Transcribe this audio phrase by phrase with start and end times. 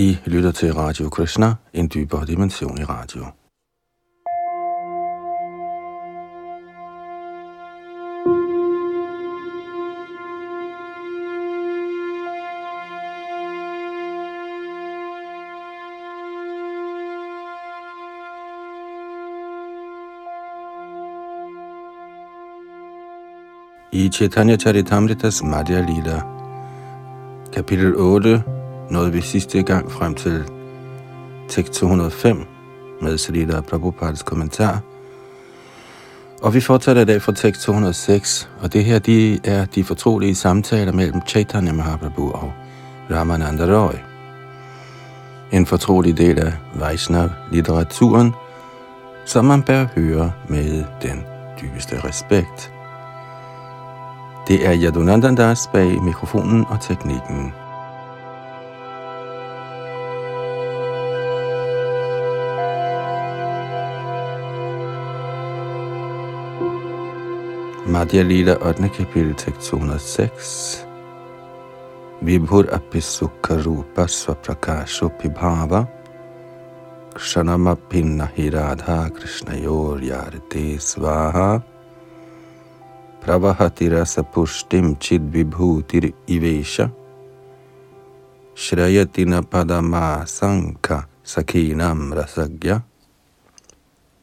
[0.00, 3.24] I lytter til Radio Krishna, en dybere dimension i radio.
[23.92, 26.22] I Chaitanya Charitamritas Madhya Lila,
[27.52, 28.57] kapitel 8,
[28.90, 30.44] nåede vi sidste gang frem til
[31.48, 32.44] tekst 205
[33.02, 34.80] med Srila Prabhupads kommentar.
[36.42, 40.34] Og vi fortsætter i dag fra tekst 206, og det her de er de fortrolige
[40.34, 42.52] samtaler mellem Chaitanya Mahaprabhu og
[43.10, 43.94] Ramananda Roy.
[45.52, 48.34] En fortrolig del af Vaishnav-litteraturen,
[49.26, 51.24] som man bør høre med den
[51.62, 52.72] dybeste respekt.
[54.48, 57.52] Det er Yadunandandas bag mikrofonen og teknikken.
[67.98, 68.94] Madhya Lila 8.
[68.94, 70.86] Kapitel 206
[72.22, 75.82] Vibhur api sukharupa svaprakasho pibhava
[77.18, 81.58] kshanamapi nahi radha krishnayor yarate svaha
[83.18, 86.94] pravahati rasa pushtim chid vibhutir ivesha
[88.54, 92.78] shrayati na padama sankha sakhinam rasagya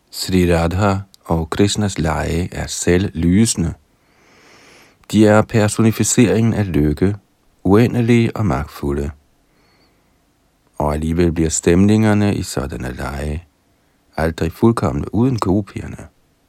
[0.07, 3.73] Sri Radha og Krishnas lege er selv lysende.
[5.11, 7.15] De er personificeringen af lykke,
[7.63, 9.11] uendelige og magtfulde.
[10.77, 13.43] Og alligevel bliver stemningerne i sådanne lege
[14.17, 15.97] aldrig fuldkommende uden gopierne,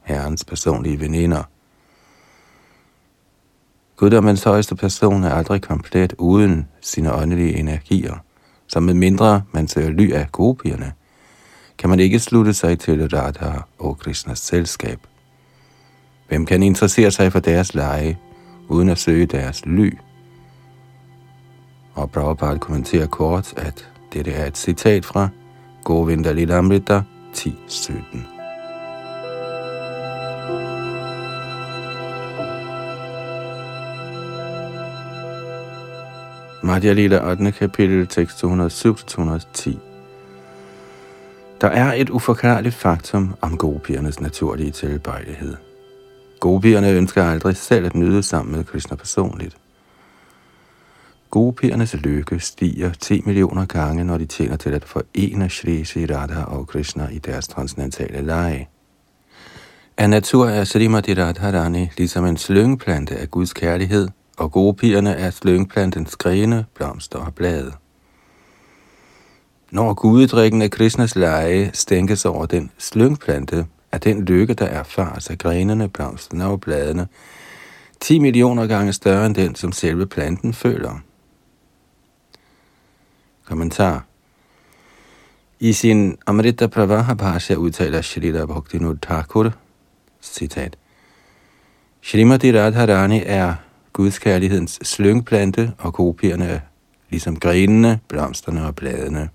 [0.03, 1.43] herrens personlige veninder.
[3.95, 8.15] Guddommens højeste person er aldrig komplet uden sine åndelige energier,
[8.67, 10.93] så med mindre man søger ly af gopierne,
[11.77, 14.99] kan man ikke slutte sig til Radha og Krishnas selskab.
[16.27, 18.17] Hvem kan interessere sig for deres lege,
[18.67, 19.97] uden at søge deres ly?
[21.93, 25.29] Og Prabhupada kommenterer kort, at dette er et citat fra
[25.83, 27.01] Govinda Lilamrita
[27.33, 28.17] 10.17.
[36.63, 37.51] Madhya Lila 8.
[37.51, 39.86] kapitel, tekst 207-210.
[41.61, 45.55] Der er et uforklarligt faktum om gopiernes naturlige tilbøjelighed.
[46.39, 49.57] Gopierne ønsker aldrig selv at nyde sammen med Krishna personligt.
[51.29, 56.43] Gopiernes lykke stiger 10 millioner gange, når de tjener til at forene Shri Shri Radha
[56.43, 58.69] og Krishna i deres transcendentale lege.
[59.97, 64.07] Af natur er Srimati Radharani ligesom en slyngplante af Guds kærlighed,
[64.37, 67.71] og gopierne er slyngplantens grene, blomster og blade.
[69.71, 75.37] Når gudedrikken af Krishnas leje stænkes over den slyngplante, er den lykke, der erfares af
[75.37, 77.07] grenene, blomsterne og bladene,
[77.99, 80.99] 10 millioner gange større end den, som selve planten føler.
[83.45, 84.05] Kommentar
[85.59, 89.51] I sin Amrita Pravaha Bhasha udtaler Shrita Bhaktivinoda Thakur,
[90.21, 90.77] citat,
[92.01, 93.55] Shrimati Radharani er
[93.93, 96.59] Guds kærlighedens slyngplante, og kopierne er
[97.09, 99.29] ligesom grenene, blomsterne og bladene.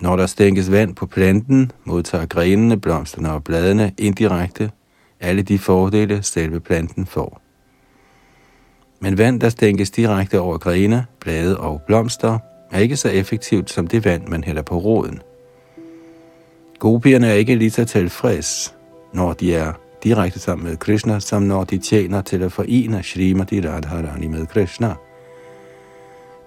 [0.00, 4.70] Når der stænkes vand på planten, modtager grenene, blomsterne og bladene indirekte
[5.20, 7.40] alle de fordele, selve planten får.
[9.00, 12.38] Men vand, der stænkes direkte over grene, blade og blomster,
[12.70, 15.22] er ikke så effektivt som det vand, man hælder på roden.
[16.78, 18.74] Gopierne er ikke lige så tilfreds,
[19.12, 19.72] når de er
[20.02, 24.94] direkte sammen med Krishna, som når de tjener til at forene Srimati Radharani med Krishna.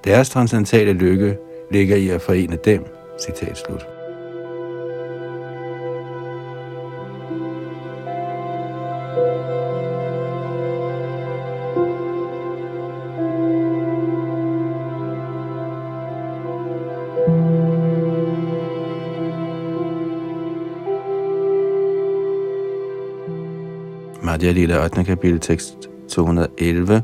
[0.03, 1.37] Deres transcendentale lykke
[1.71, 3.85] ligger i at forene dem, Citat slut.
[24.21, 25.03] Madhya Lila 8.
[25.05, 27.03] kapitel tekst 211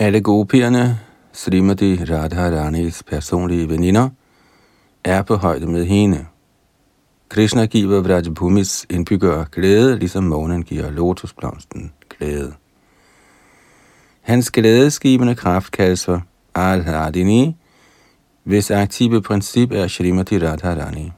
[0.00, 0.98] alle gopierne
[1.32, 4.08] Srimati Radharanis personlige veninder,
[5.04, 6.26] er på højde med hende.
[7.28, 12.52] Krishna giver Vrajabhumis indbyggere glæde, ligesom månen giver lotusblomsten glæde.
[14.20, 16.22] Hans glædeskibende kraft kaldes for
[16.54, 17.56] Al-Radini,
[18.44, 21.12] hvis aktive princip er Shrimati Radharani.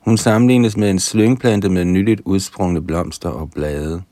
[0.00, 4.02] Hun sammenlignes med en slyngplante med nyligt udsprungne blomster og blade.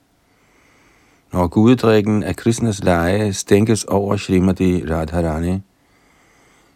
[1.34, 5.60] Når guddrikken af Krishnas leje stænkes over Shrimati Radharani,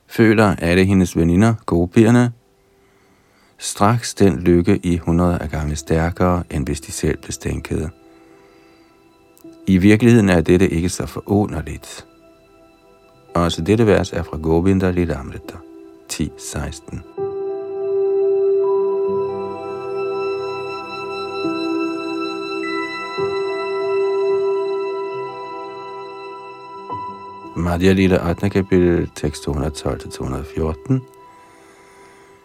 [0.07, 2.33] føler alle hendes veninder, gopierne,
[3.59, 7.91] straks den lykke i 100 af gange stærkere, end hvis de selv blev stænkede.
[9.67, 12.07] I virkeligheden er dette ikke så forunderligt.
[13.35, 15.55] Også dette vers er fra Govinda Lilamrita
[16.13, 17.18] 10.16.
[27.69, 28.50] Madhya Lila 8.
[28.50, 31.00] kapitel, tekst 212-214.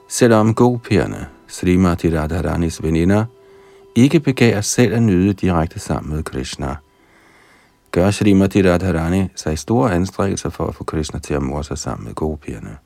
[0.07, 3.25] Selvom gopierne, Srimati Radharanis veninder,
[3.95, 6.75] ikke begærer selv at nyde direkte sammen med Krishna,
[7.91, 12.05] gør Srimati Radharani sig store anstrengelser for at få Krishna til at morse sig sammen
[12.05, 12.77] med gopierne.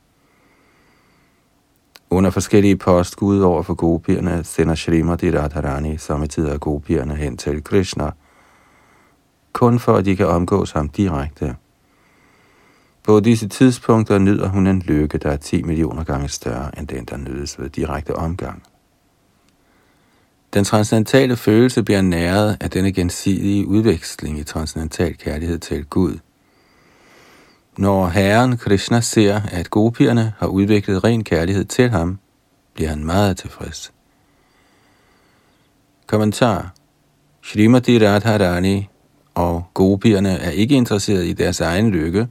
[2.10, 8.12] Under forskellige postskud over for gopierne sender Srimati Radharani samtidig gopierne hen til Krishna,
[9.54, 11.56] kun for at de kan omgås ham direkte.
[13.08, 17.06] På disse tidspunkter nyder hun en lykke, der er 10 millioner gange større end den,
[17.06, 18.64] der nydes ved direkte omgang.
[20.54, 26.18] Den transcendentale følelse bliver næret af denne gensidige udveksling i transcendental kærlighed til Gud.
[27.78, 32.20] Når Herren Krishna ser, at gopierne har udviklet ren kærlighed til ham,
[32.74, 33.94] bliver han meget tilfreds.
[36.08, 36.74] Kommentar
[37.44, 38.90] Shrimati Radharani
[39.36, 42.28] og gopierne er ikke interesseret i deres egen lykke,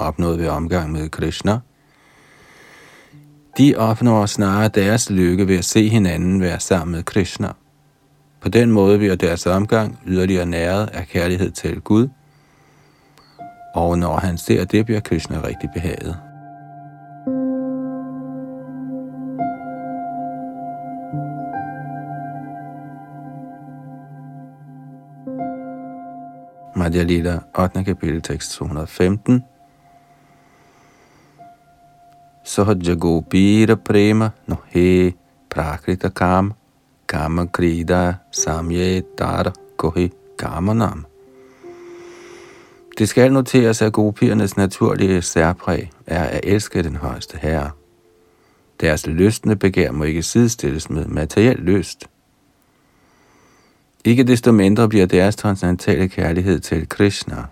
[0.00, 1.58] opnået ved omgang med Krishna.
[3.58, 7.52] De opnår snarere deres lykke ved at se hinanden være sammen med Krishna.
[8.40, 12.08] På den måde bliver deres omgang yderligere næret af kærlighed til Gud,
[13.74, 16.16] og når han ser det, bliver Krishna rigtig behaget.
[26.76, 27.84] Madhya Lila, 8.
[27.84, 29.44] kapitel, tekst 215.
[32.44, 35.14] Sahaja Gopira Prema no he
[35.54, 36.54] Prakrita Kam
[37.06, 41.06] Kama Krida Samye Dar Kohi Kamanam.
[42.98, 47.70] Det skal noteres, at gopiernes naturlige særpræg er at elske den højeste herre.
[48.80, 52.04] Deres lystende begær må ikke sidestilles med materiel lyst.
[54.04, 57.44] Ikke desto mindre bliver deres transcendentale kærlighed til Krishna,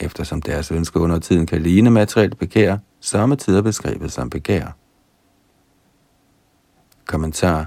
[0.00, 4.76] eftersom deres ønske under tiden kan ligne materielt begær, samme tider beskrevet som begær.
[7.06, 7.66] Kommentar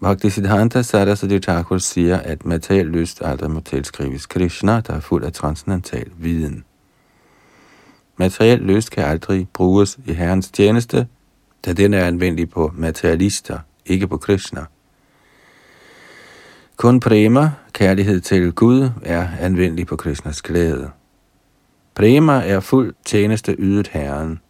[0.00, 5.32] Bhaktisiddhanta Saraswati Thakur siger, at materiel lyst aldrig må tilskrives Krishna, der er fuld af
[5.32, 6.64] transcendental viden.
[8.16, 11.06] Materiel lyst kan aldrig bruges i Herrens tjeneste,
[11.64, 14.64] da den er anvendelig på materialister, ikke på Krishna.
[16.76, 20.90] Kun prema, kærlighed til Gud, er anvendelig på Krishnas glæde.
[21.94, 24.40] Prema er fuld tjeneste ydet Herren.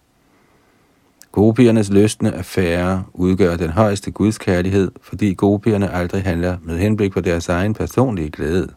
[1.33, 7.21] Gopiernes løsne affære udgør den højeste Guds kærlighed, fordi gopierne aldrig handler med henblik på
[7.21, 8.69] deres egen personlige glæde.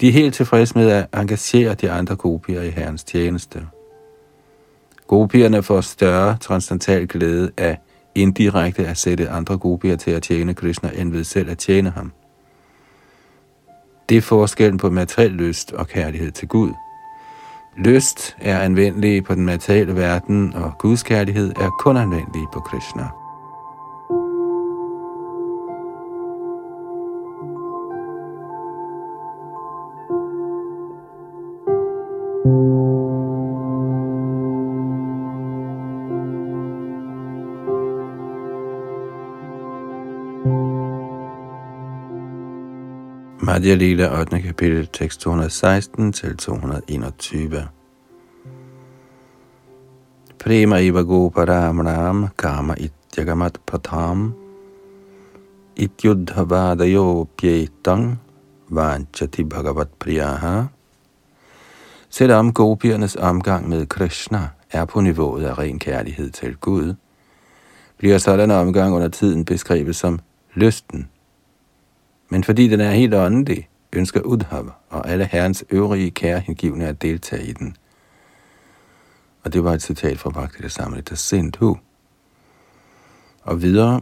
[0.00, 3.66] De er helt tilfredse med at engagere de andre gopier i Herrens tjeneste.
[5.06, 7.78] Gopierne får større transcendental glæde af
[8.14, 12.12] indirekte at sætte andre gopier til at tjene Krishna, end ved selv at tjene ham.
[14.08, 16.70] Det er forskellen på materiel lyst og kærlighed til Gud.
[17.78, 23.08] Lyst er anvendelig på den materielle verden, og Guds kærlighed er kun anvendelig på Krishna.
[43.68, 43.74] 3.
[43.76, 44.42] lille 8.
[44.42, 47.68] kapitel, tekst 216 til 221.
[50.38, 54.32] Prema iva goparamram kama ityagamat patam
[55.76, 58.16] ityudhavadayo pjetang
[58.70, 60.64] vanchati bhagavat priyaha.
[62.08, 66.94] Selvom gopiernes omgang med Krishna er på niveauet af ren kærlighed til Gud,
[67.98, 70.20] bliver sådan en omgang under tiden beskrevet som
[70.54, 71.08] lysten
[72.28, 77.44] men fordi den er helt åndelig, ønsker Udhav og alle herrens øvrige kærehengivne at deltage
[77.44, 77.76] i den.
[79.44, 81.78] Og det var et citat fra Bhakti Samrita Sindhu.
[83.42, 84.00] Og videre,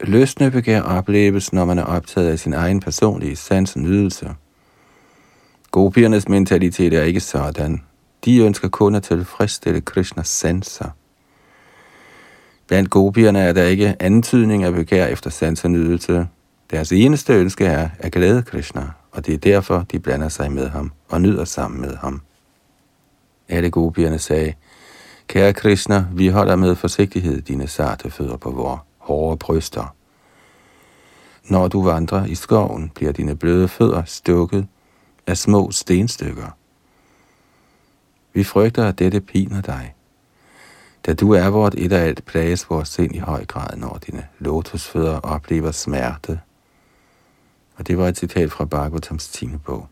[0.00, 4.34] løsne begær opleves, når man er optaget af sin egen personlige sans og nydelse.
[5.70, 7.82] Gopiernes mentalitet er ikke sådan.
[8.24, 10.88] De ønsker kun at tilfredsstille Krishnas sanser.
[12.68, 16.26] Blandt gopierne er der ikke antydning af begær efter sans og nydelse.
[16.70, 20.68] Deres eneste ønske er at glæde Krishna, og det er derfor, de blander sig med
[20.68, 22.22] ham og nyder sammen med ham.
[23.48, 24.54] Alle gopierne sagde,
[25.28, 29.94] Kære Krishna, vi holder med forsigtighed dine sarte fødder på vores hårde bryster.
[31.44, 34.66] Når du vandrer i skoven, bliver dine bløde fødder stukket
[35.26, 36.56] af små stenstykker.
[38.32, 39.94] Vi frygter, at dette piner dig.
[41.06, 44.26] Da du er vort et af alt, plages vores sind i høj grad, når dine
[44.38, 46.40] lotusfødder oplever smerte.
[47.80, 49.48] Og det var et citat fra Bhagavatams 10.
[49.64, 49.88] bog.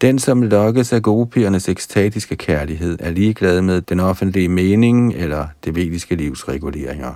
[0.00, 5.74] Den, som lokkes af gopiernes ekstatiske kærlighed, er ligeglad med den offentlige mening eller det
[5.74, 7.14] vediske livs reguleringer.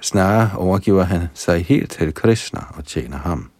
[0.00, 3.50] Snarere overgiver han sig helt til Krishna og tjener ham.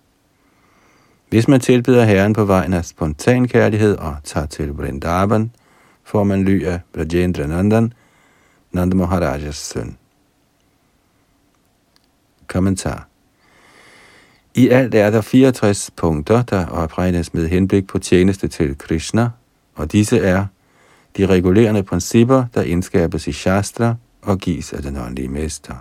[1.29, 5.51] Hvis man tilbyder Herren på vejen af spontan kærlighed og tager til Vrindavan,
[6.05, 7.93] får man ly af Brajendra Nandan,
[8.73, 9.97] Nanda Maharajas søn.
[12.49, 13.09] Kommentar
[14.55, 19.31] I alt er der 64 punkter, der opregnes med henblik på tjeneste til Krishna,
[19.75, 20.47] og disse er
[21.17, 25.75] de regulerende principper, der indskabes i Shastra og gives af den åndelige mester.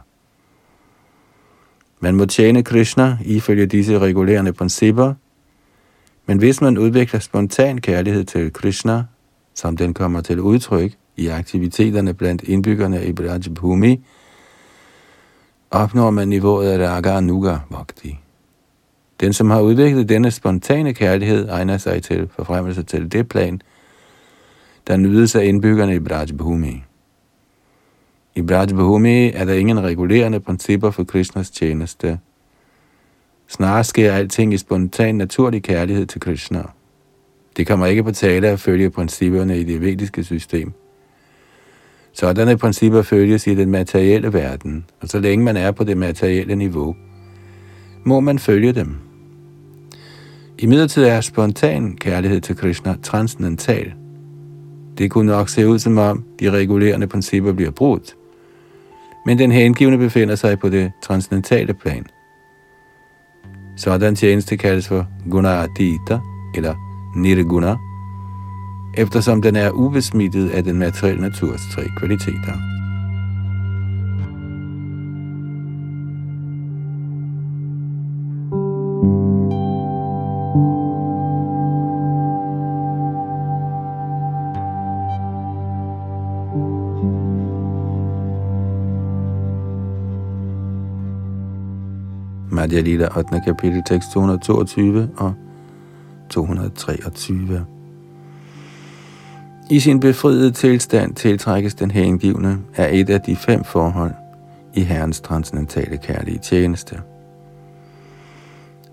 [1.99, 5.13] Man må tjene Krishna ifølge disse regulerende principper,
[6.25, 9.03] men hvis man udvikler spontan kærlighed til Krishna,
[9.53, 14.03] som den kommer til udtryk i aktiviteterne blandt indbyggerne i Brajabhumi,
[15.71, 18.19] opnår man niveauet af Raga Nuga Bhakti.
[19.19, 23.61] Den, som har udviklet denne spontane kærlighed, egner sig til forfremmelse til det plan,
[24.87, 26.83] der nydes af indbyggerne i Brajbhumi.
[28.35, 32.19] I Brajbhumi er der ingen regulerende principper for Krishnas tjeneste.
[33.47, 36.63] Snarere sker alting i spontan naturlig kærlighed til Krishna.
[37.57, 40.73] Det kommer ikke på tale at følge principperne i det vediske system.
[42.19, 46.55] Sådanne principper følges i den materielle verden, og så længe man er på det materielle
[46.55, 46.95] niveau,
[48.03, 48.95] må man følge dem.
[50.59, 53.93] I midlertid er spontan kærlighed til Krishna transcendental.
[54.97, 58.15] Det kunne nok se ud som om de regulerende principper bliver brudt,
[59.25, 62.05] men den hengivne befinder sig på det transcendentale plan.
[63.77, 65.07] Sådan tjeneste kaldes for
[65.45, 66.19] Adita,
[66.55, 66.75] eller
[67.15, 67.75] Nirguna,
[68.97, 72.53] eftersom den er ubesmittet af den materielle naturs tre kvaliteter.
[92.51, 93.41] Madhya Lila 8.
[93.45, 95.33] kapitel, tekst 222 og
[96.29, 97.76] 223.
[99.69, 104.11] I sin befriede tilstand tiltrækkes den hengivne af et af de fem forhold
[104.73, 107.01] i Herrens transcendentale kærlige tjeneste.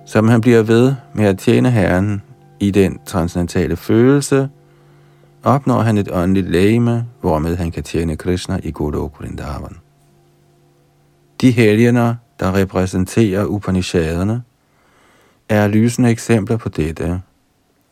[0.06, 2.22] Som han bliver ved med at tjene Herren
[2.60, 4.48] i den transcendentale følelse,
[5.42, 9.76] opnår han et åndeligt lægeme, hvormed han kan tjene Krishna i Golok Vrindavan.
[11.40, 14.42] De helgener, der repræsenterer Upanishaderne,
[15.48, 17.20] er lysende eksempler på dette.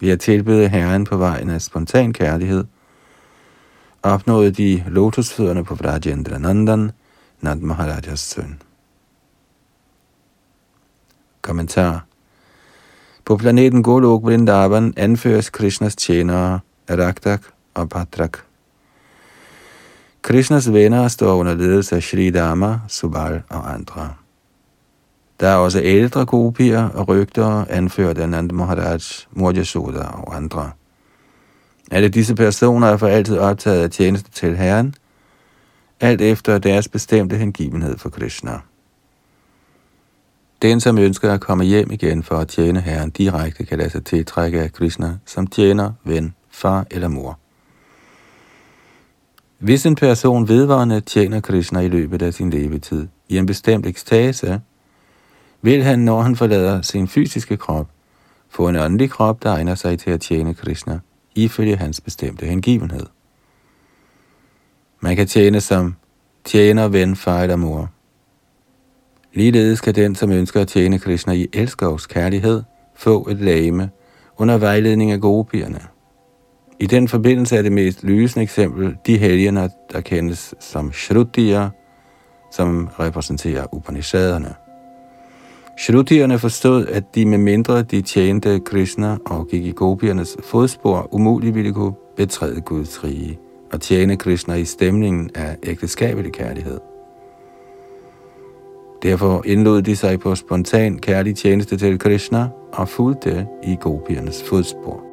[0.03, 2.65] Vi at tilbede Herren på vejen af spontan kærlighed,
[4.03, 6.91] opnåede de lotusfødderne på Vrajendra Nandan,
[7.41, 8.63] Nand Maharajas søn.
[11.43, 12.05] Kommentar
[13.25, 17.43] På planeten Golok Vrindavan anføres Krishnas tjenere Raktak
[17.75, 18.39] og Patrak.
[20.23, 24.15] Krishnas venner står under ledelse af Sri Dama, Subal og andre.
[25.43, 28.99] Der er også ældre kopier og rygter, anført af Nand Maharaj,
[29.31, 30.71] Murjasoda og andre.
[31.91, 34.95] Alle disse personer er for altid optaget af tjeneste til Herren,
[36.01, 38.61] alt efter deres bestemte hengivenhed for Krishna.
[40.63, 44.05] Den, som ønsker at komme hjem igen for at tjene Herren direkte, kan lade sig
[44.05, 47.39] tiltrække af Krishna som tjener, ven, far eller mor.
[49.59, 54.61] Hvis en person vedvarende tjener Krishna i løbet af sin levetid i en bestemt ekstase,
[55.63, 57.89] vil han, når han forlader sin fysiske krop,
[58.49, 61.01] få en åndelig krop, der egner sig til at tjene Krishna,
[61.35, 63.07] ifølge hans bestemte hengivenhed.
[65.01, 65.95] Man kan tjene som
[66.45, 67.91] tjener, ven, far eller mor.
[69.35, 72.63] Ligeledes kan den, som ønsker at tjene Krishna i elskovs kærlighed,
[72.95, 73.91] få et lame,
[74.37, 75.81] under vejledning af gopierne.
[76.81, 81.71] I den forbindelse er det mest lysende eksempel de helgener, der kendes som Shrutier,
[82.53, 84.55] som repræsenterer Upanishaderne.
[85.79, 91.55] Shrutierne forstod, at de med mindre de tjente Krishna og gik i gopiernes fodspor, umuligt
[91.55, 93.39] ville kunne betræde Guds rige
[93.73, 96.81] og tjene Krishna i stemningen af ægteskabelig kærlighed.
[99.03, 105.12] Derfor indlod de sig på spontan kærlig tjeneste til Krishna og fulgte i gopiernes fodspor.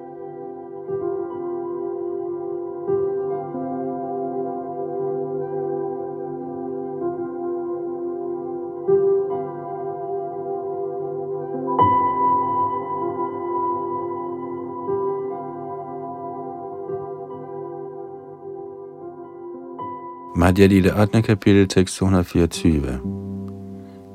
[20.39, 21.21] Madhya Lila 8.
[21.21, 23.01] kapitel, tekst 224.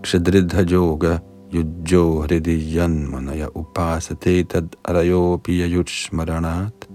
[0.03, 1.21] Kshadridha yoga
[1.53, 2.79] yujjo Hridi
[3.13, 6.89] manaya upasate tad arayo piya yuchmaranat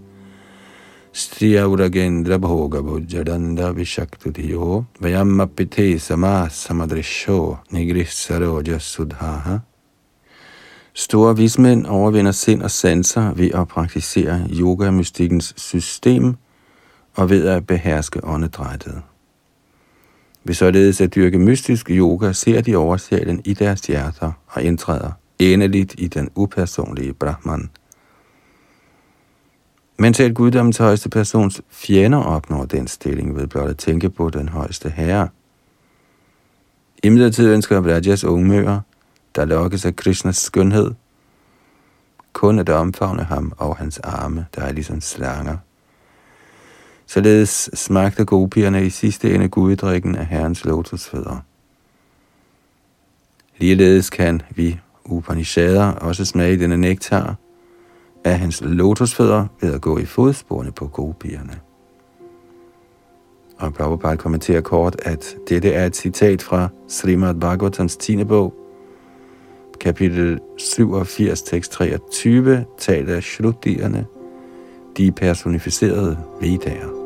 [1.14, 9.62] striya uragendra bhoga bhujadanda vishaktutiyo Vayamma Pite sama samadrisho nigrisaroja sudhaha
[10.94, 16.36] Store vismænd overvinder sind og sanser ved at praktisere yoga-mystikkens system
[17.16, 19.02] og ved at beherske åndedrættet.
[20.50, 25.96] Ved således at dyrke mystisk yoga, ser de oversjælen i deres hjerter og indtræder endeligt
[25.98, 27.70] i den upersonlige Brahman.
[29.98, 34.50] Men selv guddommens højeste persons fjender opnår den stilling ved blot at tænke på den
[34.50, 35.30] højeste herre.
[37.04, 38.80] I midlertid ønsker Vrajas ungmøer,
[39.36, 40.92] der lokkes af Krishnas skønhed,
[42.34, 45.58] kun at omfavne ham og hans arme, der er ligesom slanger.
[47.10, 51.38] Således smagte gopierne i sidste ende guddrikken af herrens lotusfødder.
[53.58, 57.36] Ligeledes kan vi Upanishader også smage denne nektar
[58.24, 61.60] af hans lotusfødder ved at gå i fodsporene på gopierne.
[63.58, 68.24] Og Prabhupada kommenterer kort, at dette er et citat fra Srimad Bhagavatams 10.
[68.24, 68.54] bog,
[69.80, 74.06] kapitel 87, tekst 23, taler af Shrutierne,
[74.98, 76.99] de personificerede vedager.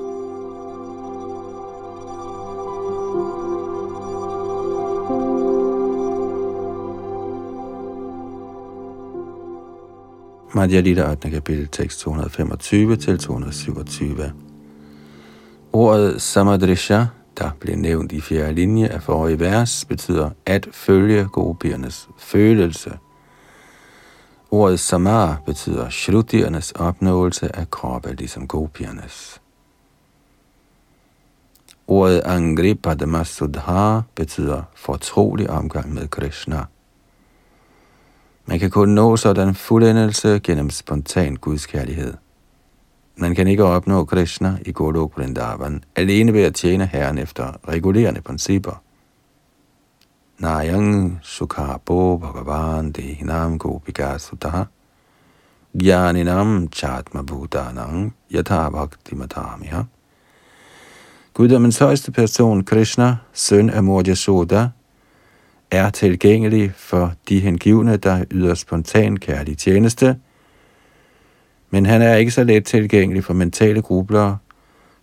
[10.56, 11.30] Madhya Lita 8.
[11.30, 14.34] kapitel, tekst 225 til 227.
[15.74, 17.06] Ordet Samadrisha,
[17.38, 22.98] der blev nævnt i fjerde linje af forrige vers, betyder at følge gopiernes følelse.
[24.52, 29.42] Ordet samar betyder shrutiernes opnåelse af kroppe, ligesom gopiernes.
[31.88, 36.66] Ordet Angripadmasudha betyder fortrolig omgang med Krishna.
[38.46, 42.14] Man kan kun nå sådan fuldendelse gennem spontan gudskærlighed.
[43.16, 48.22] Man kan ikke opnå Krishna i Golok Vrindavan alene ved at tjene Herren efter regulerende
[48.22, 48.82] principper.
[50.40, 54.64] Nayang Sukharpo Bhagavan Dehinam Gopika Sudha
[55.84, 59.82] Gyaninam Chatma Bhutanang Yatha Bhakti Matamiha
[61.34, 64.70] Guddommens højeste person, Krishna, søn af Mor Yashoda,
[65.74, 70.16] er tilgængelig for de hengivne, der yder spontan kærlig tjeneste,
[71.70, 74.38] men han er ikke så let tilgængelig for mentale grublere,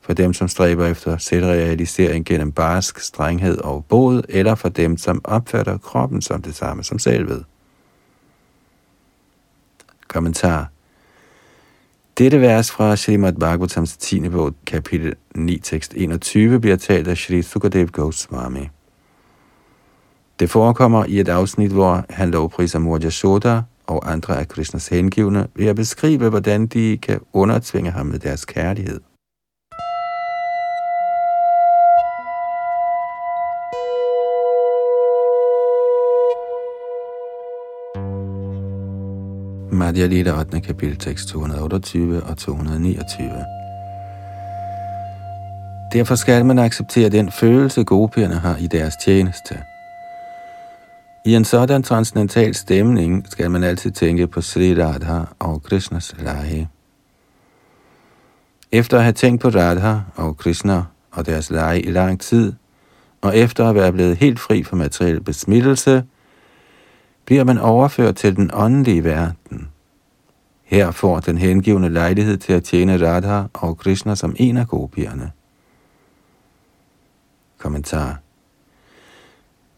[0.01, 5.21] for dem, som stræber efter selvrealisering gennem barsk, strenghed og bod, eller for dem, som
[5.25, 7.45] opfatter kroppen som det samme som selvet.
[10.09, 10.71] Kommentar
[12.21, 14.29] dette vers fra Srimad Bhagavatams 10.
[14.29, 18.69] bog, kapitel 9, tekst 21, bliver talt af Sri Sukadev Goswami.
[20.41, 25.47] Det forekommer i et afsnit, hvor han lovpriser Murja Yashoda og andre af Krishnas hengivne
[25.55, 29.01] ved at beskrive, hvordan de kan undertvinge ham med deres kærlighed.
[39.73, 40.61] Madhya Lita 8.
[40.61, 43.45] kapitel tekst 228 og 229.
[45.93, 49.59] Derfor skal man acceptere den følelse, gopierne har i deres tjeneste–
[51.27, 56.69] i en sådan transcendental stemning skal man altid tænke på Sri Radha og Krishnas lege.
[58.73, 62.53] Efter at have tænkt på Radha og Krishna og deres lege i lang tid,
[63.21, 66.05] og efter at være blevet helt fri for materiel besmittelse,
[67.25, 69.69] bliver man overført til den åndelige verden.
[70.65, 75.31] Her får den hengivende lejlighed til at tjene Radha og Krishna som en af gopierne.
[77.59, 78.19] Kommentar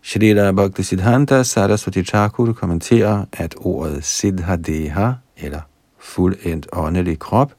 [0.05, 5.61] Shrila Bhaktisiddhanta Saraswati Thakur kommenterer, at ordet Siddhadeha, eller
[5.99, 7.53] fuldendt åndelig krop,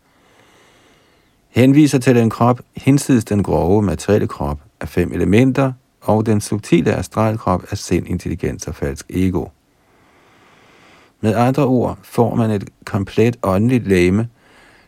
[1.50, 6.96] henviser til den krop hinsides den grove materielle krop af fem elementer og den subtile
[6.96, 9.46] astralkrop af sind, intelligens og falsk ego.
[11.22, 14.28] Med andre ord får man et komplet åndeligt læme,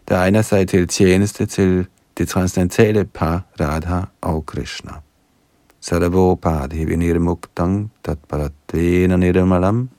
[0.08, 1.86] der egner sig til tjeneste til
[2.18, 4.91] det transcendentale par Radha og Krishna.
[5.86, 9.89] Saravo padhi nirmuktang tatparatena nirmalam.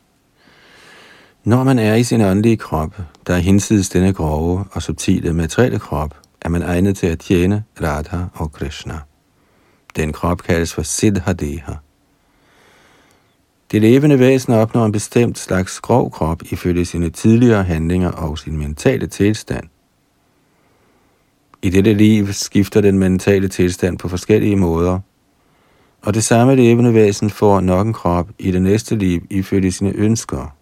[1.44, 2.96] Når man er i sin åndelige krop,
[3.26, 7.64] der er hinsides denne grove og subtile materielle krop, er man egnet til at tjene
[7.82, 8.98] Radha og Krishna.
[9.96, 11.72] Den krop kaldes for Siddhadeha.
[13.72, 18.56] Det levende væsen opnår en bestemt slags grov krop ifølge sine tidligere handlinger og sin
[18.56, 19.64] mentale tilstand.
[21.62, 25.00] I dette liv skifter den mentale tilstand på forskellige måder,
[26.06, 29.92] og det samme levende væsen får nok en krop i det næste liv ifølge sine
[29.92, 30.56] ønsker.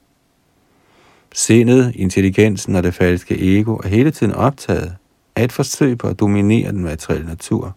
[1.35, 4.97] Sindet, intelligensen og det falske ego er hele tiden optaget
[5.37, 7.77] af et forsøg på at dominere den materielle natur.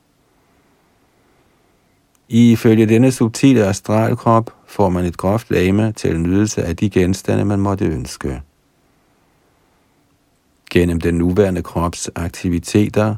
[2.29, 7.59] Ifølge denne subtile astralkrop får man et groft lame til nydelse af de genstande, man
[7.59, 8.41] måtte ønske.
[10.71, 13.15] Gennem den nuværende krops aktiviteter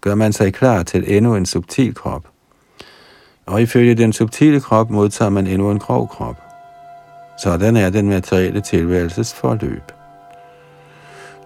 [0.00, 2.35] gør man sig klar til endnu en subtil krop.
[3.46, 6.36] Og ifølge den subtile krop modtager man endnu en grov krop.
[7.38, 9.92] Sådan er den materielle tilværelses forløb.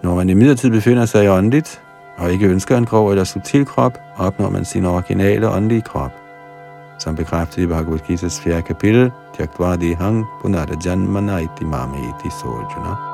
[0.03, 1.81] Når man i befinder sig i åndeligt,
[2.17, 6.11] og ikke ønsker en grov eller subtil krop, opnår man sin originale åndelige krop.
[6.99, 8.61] Som bekræftet i Bhagavad Gita's 4.
[8.61, 13.10] kapitel, Tyaktva hang Punarajan Manaiti mame iti sojuna.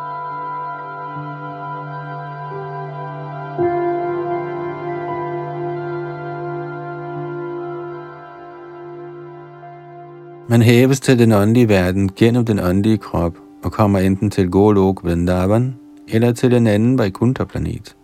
[10.50, 15.04] Man hæves til den åndelige verden gennem den åndelige krop og kommer enten til Golok
[15.04, 15.76] Vrindavan
[16.08, 17.96] eller til en anden Vaikuntha-planet.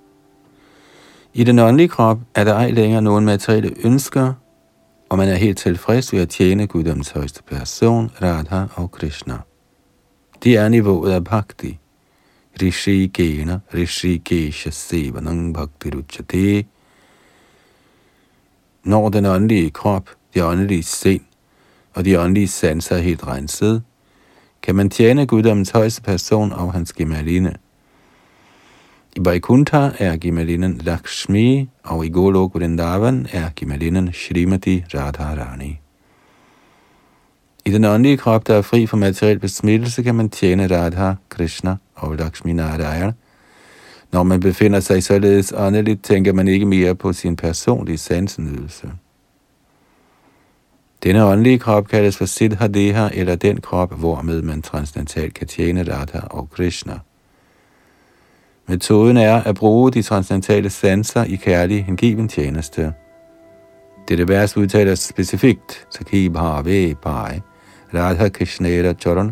[1.34, 4.34] I den åndelige krop er der ej længere nogen materielle ønsker,
[5.10, 9.38] og man er helt tilfreds ved at tjene Guddoms højeste person, Radha og Krishna.
[10.44, 11.80] Det er niveauet af bhakti.
[12.62, 16.66] Rishi Gena, Rishi Gesha Sevanang Bhakti Ruchate.
[18.84, 21.22] Når den åndelige krop, det åndelige sind,
[21.94, 23.84] og de åndelige sanser er helt renset,
[24.62, 27.56] kan man tjene guddommens højeste person og hans gemaline.
[29.16, 35.80] I Vaikuntha er gemalinen Lakshmi, og i Golok Vrindavan er gemalinen Shrimati Radharani.
[37.66, 41.76] I den åndelige krop, der er fri for materiel besmittelse, kan man tjene Radha, Krishna
[41.96, 43.12] og Lakshmi Narayan.
[44.12, 48.92] Når man befinder sig således åndeligt, tænker man ikke mere på sin personlige sansenydelse.
[51.04, 56.20] Denne åndelige krop kaldes for Siddhadeha, eller den krop, hvormed man transcendentalt kan tjene Radha
[56.30, 57.00] og Krishna.
[58.68, 62.94] Metoden er at bruge de transcendentale sanser i kærlig hengiven tjeneste.
[64.08, 67.40] Dette vers udtaler specifikt, Sakhi Bhave Bhai,
[67.94, 69.32] Radha Krishnera Charan.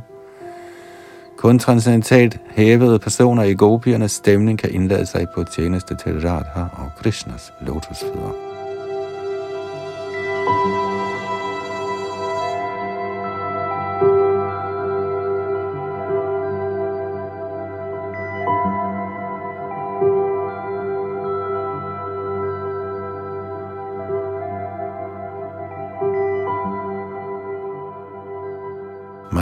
[1.38, 6.92] Kun transcendentalt hævede personer i gopiernes stemning kan indlade sig på tjeneste til Radha og
[6.98, 8.51] Krishnas lotusfødder.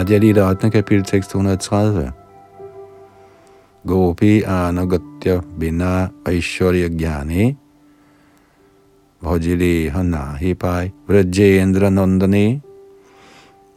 [0.10, 0.72] Madhya Lila 8.
[0.72, 2.12] kapitel tekst 130.
[3.86, 7.56] Gopi anagatya bina aishwarya gyani
[9.22, 12.62] bhajili hanahi pai vrajendra nandani.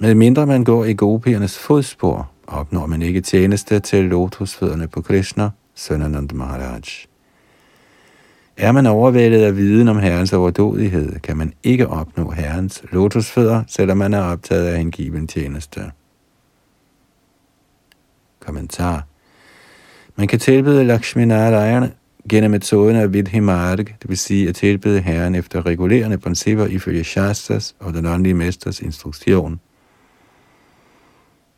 [0.01, 5.51] Med mindre man går i gopiernes fodspor, opnår man ikke tjeneste til lotusfødderne på Krishna,
[5.75, 6.83] Sønanand Maharaj.
[8.57, 13.99] Er man overvældet af viden om Herrens overdådighed, kan man ikke opnå Herrens lotusfødder, selvom
[13.99, 15.93] man er optaget af en given tjeneste.
[18.47, 19.07] Kommentar.
[20.17, 21.91] Man kan tilbede Lakshmi Narayana
[22.29, 27.05] gennem metoden af Vidhi Marg, det vil sige at tilbede Herren efter regulerende principper ifølge
[27.05, 29.61] Shastras og den åndelige mesters instruktion.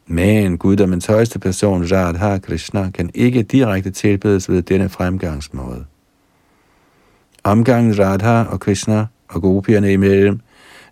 [0.07, 5.85] Men guddommens højeste person, Radha Krishna, kan ikke direkte tilbedes ved denne fremgangsmåde.
[7.44, 10.40] Omgangen Radha og Krishna og gopierne imellem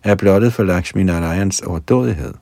[0.03, 2.33] er blottet for Lakshmi Narayans overdådighed.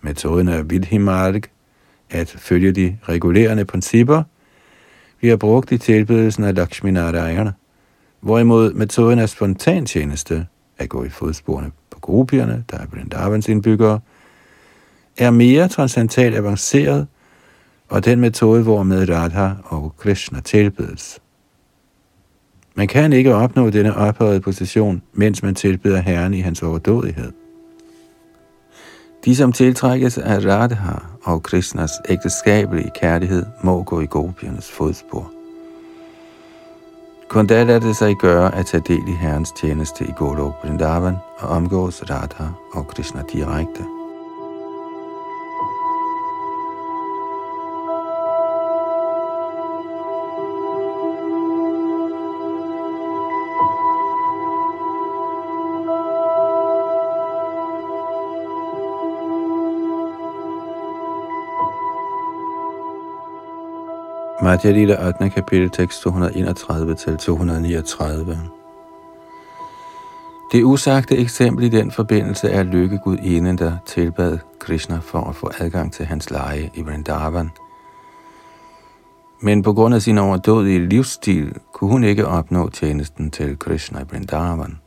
[0.00, 1.42] Metoden af Vidhimarg
[2.12, 4.22] at følge de regulerende principper,
[5.20, 7.52] vi har brugt i tilbedelsen af Lakshmi Narayana,
[8.20, 10.46] hvorimod metoden af spontan tjeneste,
[10.78, 14.00] at gå i fodsporene på grupierne, der er Vrindavans indbyggere,
[15.18, 17.06] er mere transcendentalt avanceret
[17.88, 21.20] og den metode, hvormed Radha og Krishna tilbedes.
[22.74, 27.32] Man kan ikke opnå denne ophøjede position, mens man tilbeder Herren i hans overdådighed.
[29.24, 35.32] De, som tiltrækkes af Radha og Krishnas ægteskabelige kærlighed, må gå i gopiernes fodspor.
[37.28, 41.16] Kun da lader det sig gøre at tage del i Herrens tjeneste i Golok Vrindavan
[41.38, 44.01] og omgås Radha og Krishna direkte.
[64.42, 65.30] Madhya Lila 8.
[65.30, 66.10] kapitel, tekst 231-239.
[70.52, 73.16] Det usagte eksempel i den forbindelse er lykkegud
[73.56, 77.50] der tilbad Krishna for at få adgang til hans leje i Vrindavan.
[79.40, 84.04] Men på grund af sin overdådige livsstil kunne hun ikke opnå tjenesten til Krishna i
[84.10, 84.78] Vrindavan.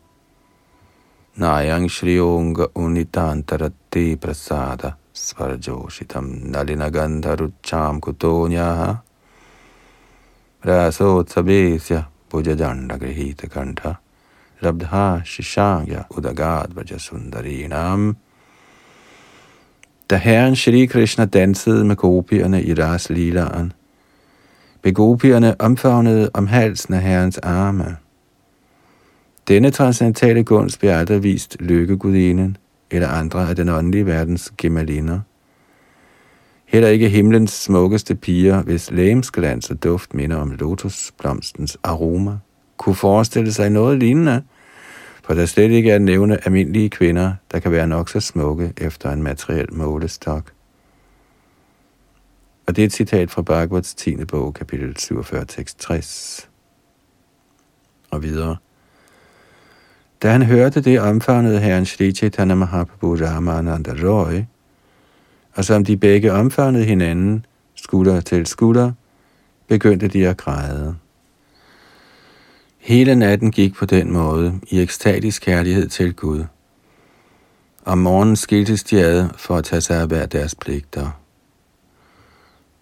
[1.36, 8.94] Nayang Shri Onga Unitantarati Prasada Svarjoshitam Nalinagandharucham Kutonyaha
[10.66, 13.98] Rasotsavisya Bujajanda Grihita Kanta
[14.64, 18.16] Rabdha Shishagya Udagad Vajasundarinam
[20.10, 23.74] Da herren Shri Krishna dansede med gopierne i Ras Lilaen,
[24.82, 27.98] blev gopierne omfavnet om halsen af herrens arme.
[29.48, 32.58] Denne transcendentale gunst blev aldrig vist lykkegudinen
[32.92, 35.20] eller andre af den åndelige verdens gemaliner–
[36.66, 42.38] Heller ikke himlens smukkeste piger, hvis lægemsglans og duft minder om lotusblomstens aroma,
[42.78, 44.44] kunne forestille sig noget lignende,
[45.24, 49.12] for der slet ikke er nævne almindelige kvinder, der kan være nok så smukke efter
[49.12, 50.52] en materiel målestok.
[52.68, 54.26] Og det er et citat fra Bhagavats 10.
[54.26, 56.50] bog, kapitel 47, tekst 60.
[58.12, 58.58] Og videre.
[60.24, 64.44] Da han hørte det, omfavnede herren Shri Chaitanya Mahaprabhu Ramananda Roy,
[65.56, 68.92] og som de begge omfavnede hinanden, skulder til skulder,
[69.68, 70.96] begyndte de at græde.
[72.78, 76.44] Hele natten gik på den måde i ekstatisk kærlighed til Gud.
[77.86, 81.20] Om morgenen skiltes de ad for at tage sig af hver deres pligter.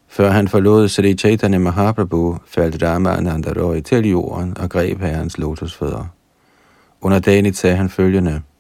[0.08, 6.06] Før han forlod Sri Chaitanya Mahaprabhu, faldt Ramananda Roy til jorden og greb herrens lotusfødder.
[7.02, 8.42] Under dagen sagde han følgende–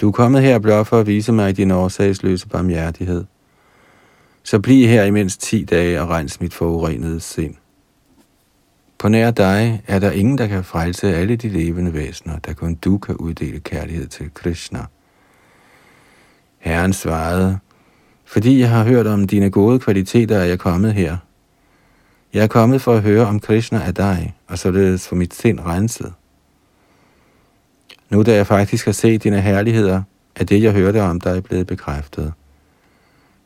[0.00, 3.24] du er kommet her blot for at vise mig din årsagsløse barmhjertighed.
[4.42, 7.54] Så bliv her i mindst ti dage og rens mit forurenede sind.
[8.98, 12.74] På nær dig er der ingen, der kan frelse alle de levende væsener, der kun
[12.74, 14.84] du kan uddele kærlighed til Krishna.
[16.58, 17.58] Herren svarede,
[18.24, 21.16] fordi jeg har hørt om dine gode kvaliteter, er jeg kommet her.
[22.32, 25.60] Jeg er kommet for at høre om Krishna af dig, og således få mit sind
[25.60, 26.12] renset.
[28.12, 30.02] Nu da jeg faktisk har set dine herligheder,
[30.36, 32.32] er det, jeg hørte om dig, blevet bekræftet.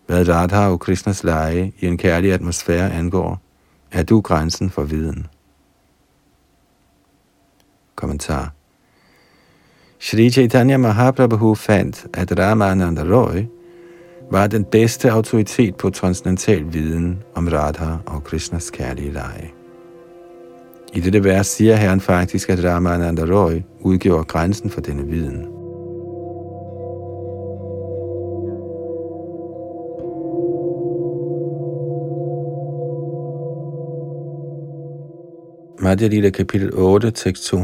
[0.06, 3.40] Hvad Radha og Krishnas lege i en kærlig atmosfære angår,
[3.92, 5.26] er du grænsen for viden.
[7.94, 8.52] Kommentar
[10.00, 13.44] Sri Chaitanya Mahaprabhu fandt, at Ramananda Roy
[14.30, 19.55] var den bedste autoritet på transcendental viden om Radha og Krishnas kærlige lege.
[20.94, 25.46] I dette vers siger Herren faktisk, at Ramananda Roy udgjorde grænsen for denne viden.
[35.80, 37.56] Madhya Lila kapitel 8, tekst 240-245.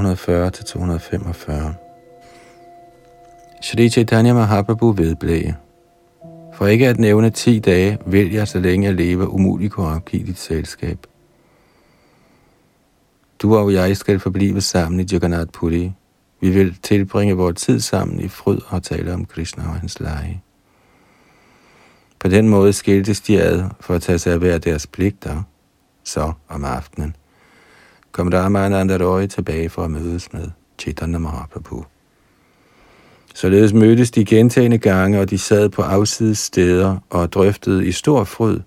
[3.62, 5.56] Shri Chaitanya Mahaprabhu vedblæge.
[6.54, 10.26] For ikke at nævne 10 dage, vil jeg, så længe jeg lever, umuligt kunne opgive
[10.26, 11.06] dit selskab.
[13.42, 15.92] Du og jeg skal forblive sammen i Jagannath Puri.
[16.40, 20.42] Vi vil tilbringe vores tid sammen i fryd og tale om Krishna og hans lege.
[22.18, 25.42] På den måde skiltes de ad for at tage sig af hver deres pligter.
[26.04, 27.16] Så om aftenen
[28.12, 31.84] kom Ramananda Roy tilbage for at mødes med Chaitanya Mahaprabhu.
[33.34, 38.24] Således mødtes de gentagende gange, og de sad på afsides steder og drøftede i stor
[38.24, 38.60] fryd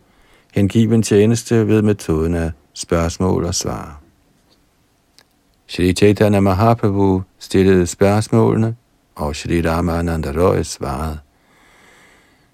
[0.54, 4.05] hengiven tjeneste ved metoden af spørgsmål og svar.
[5.68, 8.76] Shri Chaitanya Mahaprabhu stillede spørgsmålene,
[9.16, 11.20] og Shri Ramananda Roy svarede.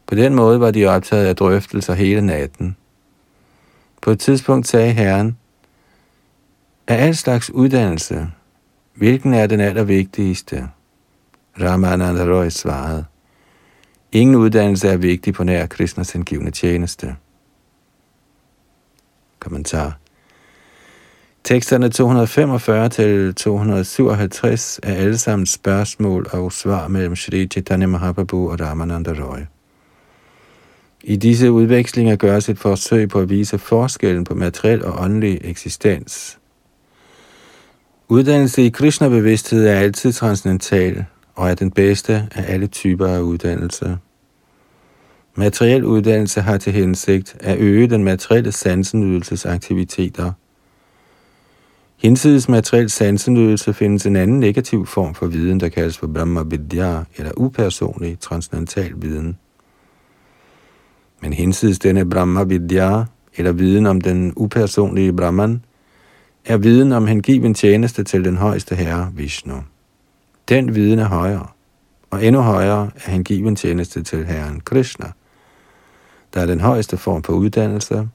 [0.08, 2.76] På den måde var de optaget af drøftelser hele natten.
[4.02, 5.38] På et tidspunkt sagde Herren,
[6.88, 8.28] af al slags uddannelse,
[8.96, 10.70] hvilken er den allervigtigste?
[11.62, 13.06] Ramananda Roy svarede,
[14.12, 17.16] ingen uddannelse er vigtig på nær Krishnas hengivne tjeneste.
[19.40, 20.01] Kommentar.
[21.44, 28.60] Teksterne 245 til 257 er alle sammen spørgsmål og svar mellem Sri Chaitanya Mahaprabhu og
[28.60, 29.40] Ramananda Roy.
[31.04, 36.40] I disse udvekslinger gøres et forsøg på at vise forskellen på materiel og åndelig eksistens.
[38.08, 43.98] Uddannelse i Krishna-bevidsthed er altid transcendental og er den bedste af alle typer af uddannelse.
[45.36, 50.32] Materiel uddannelse har til hensigt at øge den materielle sansenydelsesaktiviteter.
[52.02, 57.04] Hinsides materiel sansenydelse findes en anden negativ form for viden, der kaldes for Brahma Vidya,
[57.18, 59.38] eller upersonlig transcendental viden.
[61.22, 63.04] Men hinsides denne Brahma Vidya,
[63.38, 65.66] eller viden om den upersonlige Brahman,
[66.46, 69.64] er viden om hengiven tjeneste til den højeste herre, Vishnu.
[70.50, 71.48] Den viden er højere,
[72.10, 75.12] og endnu højere er hengiven tjeneste til herren Krishna,
[76.34, 78.08] der er den højeste form for uddannelse.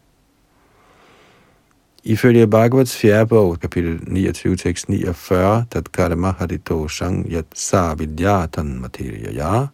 [2.09, 9.33] Ifølge Bhagavats fjerde bog, kapitel 29, tekst 49, Tatkara Harito sang Yat Sa Vidyatan Materia
[9.33, 9.67] Ya,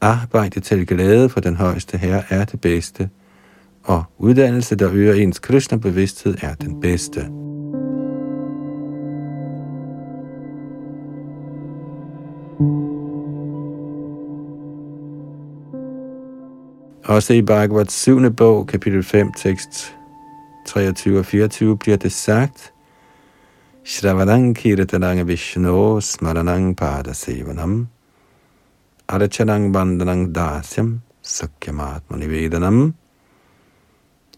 [0.00, 3.08] Arbejde til glæde for den højeste herre er det bedste,
[3.84, 7.20] og uddannelse, der øger ens Krishna-bevidsthed, er den bedste.
[17.04, 18.30] Også i Bhagavats 7.
[18.30, 19.97] bog, kapitel 5, tekst
[20.68, 22.72] 23 og 24, bliver det sagt,
[23.84, 27.88] Shravanang kirtanang vishnu smaranang pada sevanam.
[29.08, 32.92] Arachanang bandanang dasyam sakyamatma nivedanam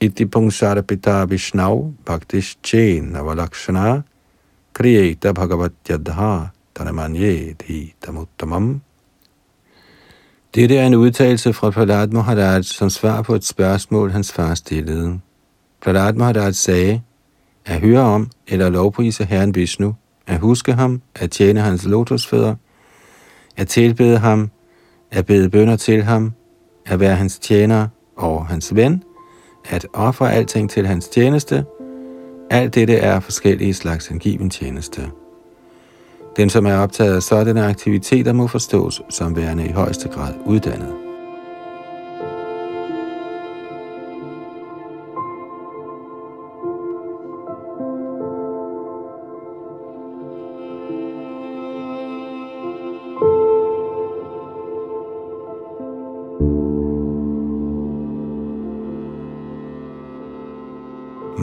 [0.01, 4.03] iti pungsara pita vishnau bhaktish chen avalakshana
[4.73, 8.81] kriyeta bhagavatyadha tanamanye dhitamuttamam
[10.55, 15.21] dette er en udtalelse fra Prahlad Maharaj som svar på et spørgsmål, hans far stillede.
[15.83, 17.01] Prahlad Maharaj sagde,
[17.67, 19.95] at høre om eller lovprise Herren Vishnu,
[20.27, 22.55] at huske ham, at tjene hans lotusfødder,
[23.57, 24.51] at tilbede ham,
[25.11, 26.33] at bede bønder til ham,
[26.87, 29.03] at være hans tjener og hans ven,
[29.69, 31.65] at ofre alting til hans tjeneste,
[32.51, 35.11] alt dette er forskellige slags hengiven tjeneste.
[36.37, 41.10] Den, som er optaget af sådanne aktiviteter, må forstås som værende i højeste grad uddannet.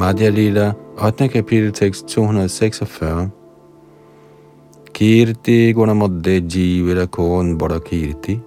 [0.07, 1.27] Madhya Lila, 8.
[1.27, 3.29] kapitel, tekst 246.
[4.93, 8.39] Kirti gunamodde jivila kon bada kirti.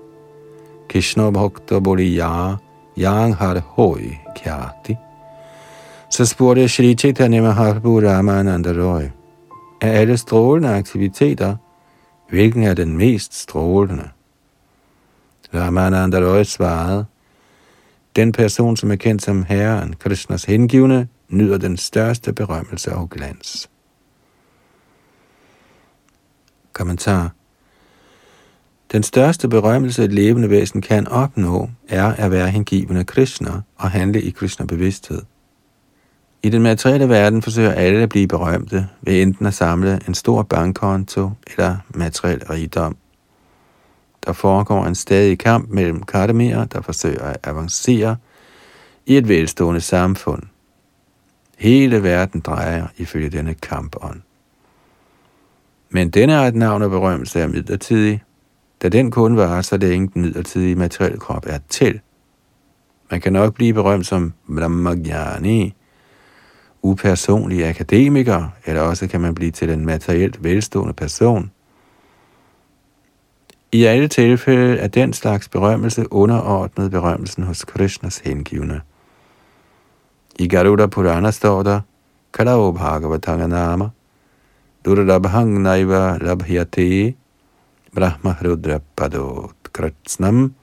[0.89, 2.59] Krishna bhakta boliya
[2.97, 4.97] yang har hoi kyati.
[6.11, 9.11] Så spurgte Shri Chaitanya Mahaprabhu Ramananda Roy,
[9.83, 11.57] af alle strålende aktiviteter,
[12.31, 14.09] hvilken er den mest strålende?
[15.55, 17.05] Ramananda Roy svarede,
[18.17, 23.71] den person, som er kendt som Herren, Krishnas hengivne, nyder den største berømmelse og glans.
[26.73, 27.31] Kommentar.
[28.93, 34.23] Den største berømmelse et levende væsen kan opnå, er at være hengivende Krishna og handle
[34.23, 35.23] i Krishna-bevidsthed.
[36.43, 40.43] I den materielle verden forsøger alle at blive berømte ved enten at samle en stor
[40.43, 42.97] bankkonto eller materiel rigdom.
[44.27, 48.17] Der foregår en stadig kamp mellem akademier, der forsøger at avancere
[49.07, 50.43] i et velstående samfund.
[51.61, 54.21] Hele verden drejer ifølge denne kampånd.
[55.91, 58.23] Men denne art navn og berømmelse er midlertidig,
[58.83, 62.01] da den kun varer, så længe den midlertidige materielle krop er til.
[63.11, 65.75] Man kan nok blive berømt som Brahmagyani,
[66.83, 71.51] upersonlig akademiker, eller også kan man blive til en materielt velstående person.
[73.73, 78.81] I alle tilfælde er den slags berømmelse underordnet berømmelsen hos Krishnas hengivne.
[80.41, 81.81] I Garuda Purana står der,
[82.33, 83.91] Kalao Bhagavatanga Nama,
[84.85, 87.15] Durlabhang Naiva Labhyate
[87.95, 90.55] Brahma Rudra Padot Kratsnam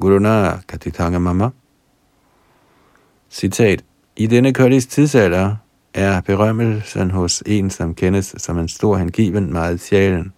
[0.00, 1.50] Guruna Katitanga Mama.
[3.30, 3.84] Citat.
[4.16, 5.56] I denne kørdis tidsalder
[5.94, 10.32] er berømmelsen hos en, som kendes som en stor hengiven, meget sjælen.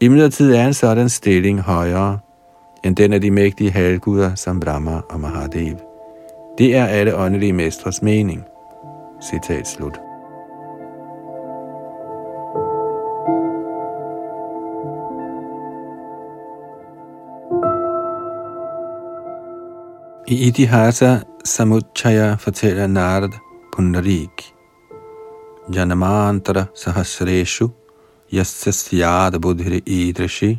[0.00, 2.18] I midlertid er en sådan stilling højere
[2.84, 5.91] end den af de mægtige halvguder som Brahma og Mahadev.
[6.58, 8.44] Det er alle åndelige mestres mening.
[9.22, 9.96] Citat slut.
[20.28, 23.32] I Itihasa Samuchaya fortæller Narad
[23.76, 24.54] Pundarik.
[25.74, 27.68] Janamantara Sahasreshu
[28.32, 30.58] Yasyasyad Buddhiri Idrishi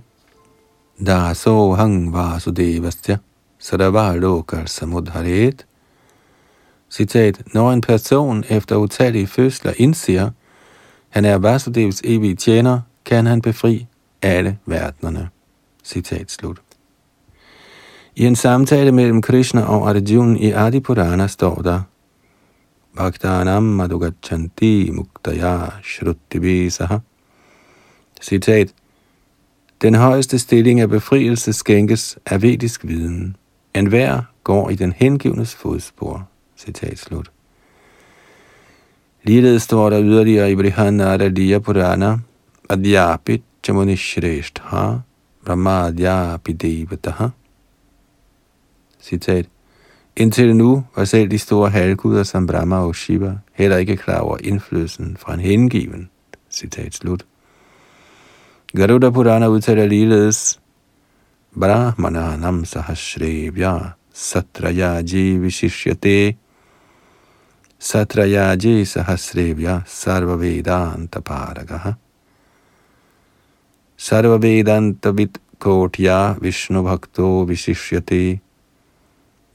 [1.05, 3.17] Daso Hang Vasudevastya
[3.59, 5.65] Sarvalokar Samudharet
[6.93, 10.29] Citat, når en person efter utallige fødsler indser,
[11.09, 13.85] han er Vasudevs evige tjener, kan han befri
[14.21, 15.29] alle verdenerne.
[15.83, 16.61] Citat slut.
[18.15, 21.81] I en samtale mellem Krishna og Arjuna i Adi Purana står der,
[22.95, 26.97] Bhaktanam madhugachanti muktaya shruttibisaha.
[28.21, 28.73] Citat.
[29.81, 33.35] Den højeste stilling af befrielse skænkes af vedisk viden.
[33.75, 36.27] En hver går i den hengivnes fodspor.
[36.63, 37.31] Citat slut.
[39.23, 42.19] Ligeledes står der yderligere i Brihanada Liya Purana,
[42.69, 44.99] Chamuni Chamunishrestha
[45.45, 47.29] Brahmadhyapi Devataha.
[49.01, 49.45] Citat.
[50.15, 54.37] Indtil nu var selv de store halvguder som Brahma og Shiva heller ikke klar over
[54.43, 56.09] indflydelsen fra en hengiven.
[56.49, 57.25] Citat slut.
[58.77, 60.59] Garuda Purana udtaler ligeledes,
[61.59, 62.65] Brahmana nam
[64.13, 66.35] satraya jivishishyate
[67.83, 71.97] satrayaji sahasrevya sarva vedanta paragaha
[73.97, 78.39] sarva vedanta Vit kotya vishnu bhakto vishishyate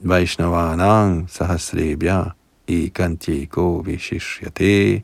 [0.05, 2.33] Vaishnavanang sahasrebhya
[2.67, 5.03] ekantyeko vishishyate.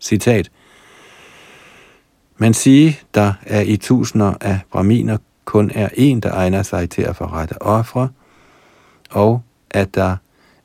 [0.00, 0.50] Citat.
[2.38, 7.02] Man siger, der er i tusinder af braminer kun er en, der egner sig til
[7.02, 8.08] at forrette ofre,
[9.10, 10.16] og at der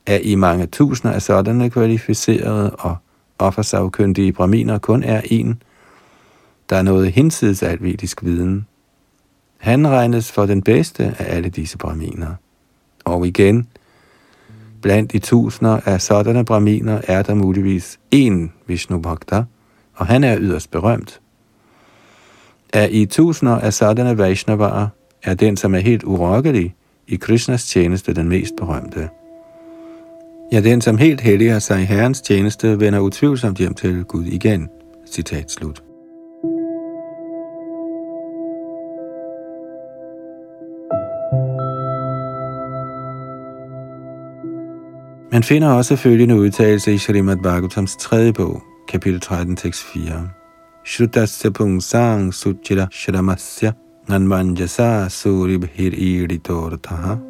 [0.10, 2.96] er i mange tusinder af sådanne kvalificerede og
[3.40, 5.62] offersavkyndige braminer kun er en,
[6.70, 8.68] der er noget hinsides alvedisk viden.
[9.58, 12.36] Han regnes for den bedste af alle disse braminer.
[13.06, 13.68] Og igen,
[14.82, 19.44] blandt de tusinder af sådanne braminer er der muligvis én Vishnu Bhakta,
[19.96, 21.22] og han er yderst berømt.
[22.74, 24.88] Af i tusinder af sådanne Vaishnavaer
[25.24, 26.76] er den, som er helt urokkelig
[27.08, 29.10] i Krishnas tjeneste, den mest berømte.
[30.52, 34.70] Ja, den, som helt helliger sig i Herrens tjeneste, vender utvivlsomt hjem til Gud igen.
[35.12, 35.84] Citat slut.
[45.32, 50.30] Man finder også følgende udtalelse i Srimad Bhagavatams tredje bog, kapitel 13, tekst 4.
[50.86, 53.72] Shrutasya pungsang suchira shramasya
[54.08, 57.29] nanmanjasa suribhir iritortaha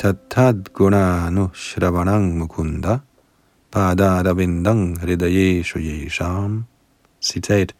[0.00, 2.98] tattad gunanu shravanang mukunda
[3.72, 6.64] padadavindang hridayeshu yesham.
[7.22, 7.74] Citat.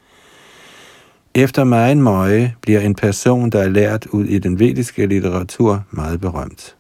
[1.35, 6.21] Efter meget møje bliver en person, der er lært ud i den vediske litteratur, meget
[6.21, 6.77] berømt.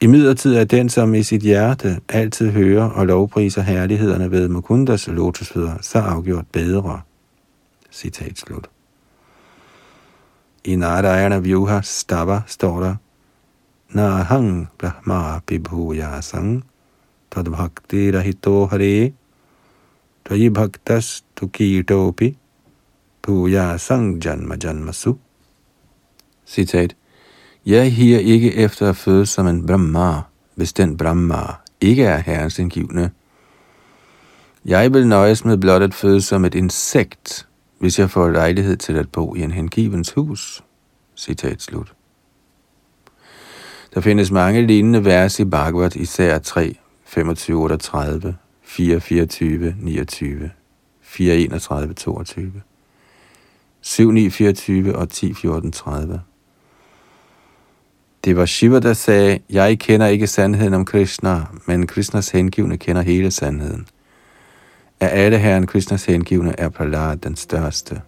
[0.00, 5.08] I midlertid er den, som i sit hjerte altid hører og lovpriser herlighederne ved Mukundas
[5.08, 7.00] lotusfødder, så afgjort bedre.
[7.92, 8.70] Citat slut.
[10.64, 12.94] I Narayana Vyuha Stava står der,
[13.94, 15.40] Nahang Brahma
[17.30, 19.12] tad bhakti Rahito Hare
[20.24, 22.34] Tvayi Bhaktas Tukitopi
[23.22, 25.18] Puyasang Janma Janmasu.
[26.46, 26.94] Citat.
[27.66, 30.22] Jeg higer ikke efter at fødes som en Brahma,
[30.54, 31.42] hvis den Brahma
[31.80, 33.10] ikke er herrens indgivende.
[34.64, 38.92] Jeg vil nøjes med blot at fødes som et insekt, hvis jeg får lejlighed til
[38.92, 40.64] at bo i en hengivens hus.
[41.16, 41.92] Citat slut.
[43.94, 50.50] Der findes mange lignende vers i Bhagavad, især 3, 25, 38, 4, 24, 29,
[51.00, 52.52] 4, 31, 22,
[53.80, 56.20] 7, 9, 24 og 10, 14, 30.
[58.24, 63.02] Det var Shiva, der sagde, jeg kender ikke sandheden om Krishna, men Krishnas hengivne kender
[63.02, 63.86] hele sandheden.
[65.00, 68.00] Af alle herren Krishnas hengivne er Prahlad den største.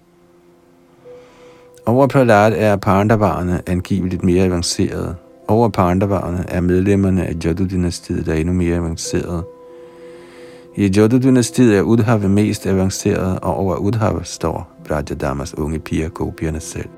[1.86, 5.16] Over Prahlad er Pandavarerne angiveligt mere avanceret.
[5.48, 9.44] Over Pandavarerne er medlemmerne af Jadu-dynastiet, der er endnu mere avanceret.
[10.76, 16.88] I Jadu-dynastiet er Udhava mest avanceret, og over Udhava står Brajadamas unge piger, gopierne selv.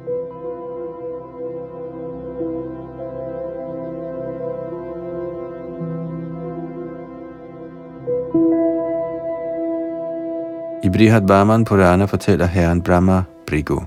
[10.85, 13.81] I Brihad Bhaman Purana fortæller herren Brahma Brigu.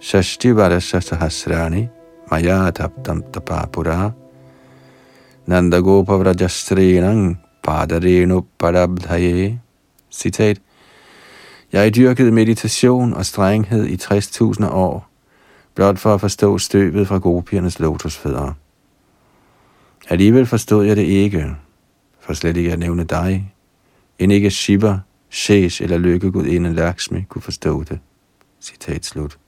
[0.00, 1.88] Shashti Varasha Sahasrani
[2.30, 4.10] Maya Taptam Tapapura
[5.46, 9.60] Nanda Gopa Vrajastrinang Padarenu Parabdhaye
[10.10, 10.60] Citat
[11.72, 15.08] Jeg dyrkede meditation og strenghed i 60.000 år,
[15.74, 18.52] blot for at forstå støvet fra gopiernes lotusfødder.
[20.08, 21.56] Alligevel forstod jeg det ikke,
[22.20, 23.54] for slet ikke at nævne dig,
[24.18, 25.00] end ikke Shiva,
[25.30, 27.98] Shesh eller lykkegud inden Lakshmi kunne forstå det.
[28.60, 29.38] Citat slut.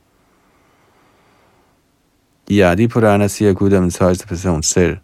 [2.50, 4.96] Yadi Adi Purana siger guddommens højeste person selv,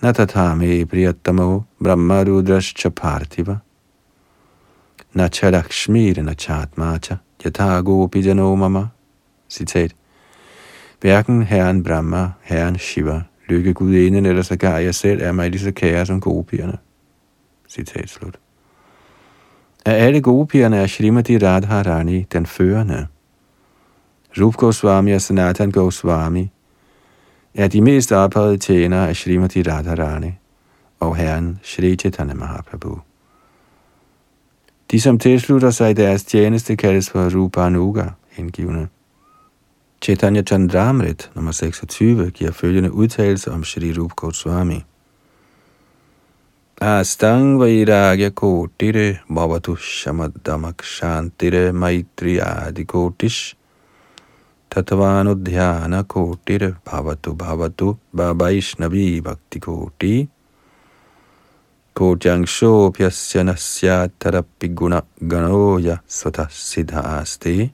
[0.00, 3.56] Natatame Priyatamo Brahma Rudrash Chapartiva
[5.14, 8.88] Nachalakshmir Nachatmacha Yatha Pijano Mama
[9.48, 9.94] Citat
[11.00, 16.06] Hverken Herren Brahma, Herren Shiva, lykkegudinen eller sågar jeg selv er mig lige så kære
[16.06, 16.78] som gopierne.
[17.68, 18.38] Citat slut.
[19.86, 23.06] Af alle gopierne er Shrimati Radharani den førende.
[24.40, 26.50] Rup Goswami og Sanatan Goswami
[27.54, 30.32] er de mest ophøjede tjenere af Srimati Radharani
[31.00, 32.98] og herren Shri Chaitanya Mahaprabhu.
[34.90, 38.88] De, som tilslutter sig deres tjeneste, kaldes for Rupa hengivne.
[40.02, 44.84] Chaitanya Chandramrit, nummer 26, giver følgende udtalelse om Shri Rup Goswami.
[46.80, 53.54] Astang vairagya kotire bhavatu shamadamak shantire maitri adi kotish
[54.63, 54.63] tatvanudhyana kotire bhavatu bhavatu babaishnavi bhakti koti kotyangshopyasya
[63.44, 67.70] nasya tarapi guna ganoya sata siddha asti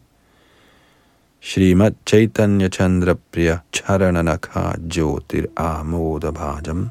[1.41, 6.91] Shrimat Chaitanya Chandra Priya Charananakha Jyotir Amoda Bhajam.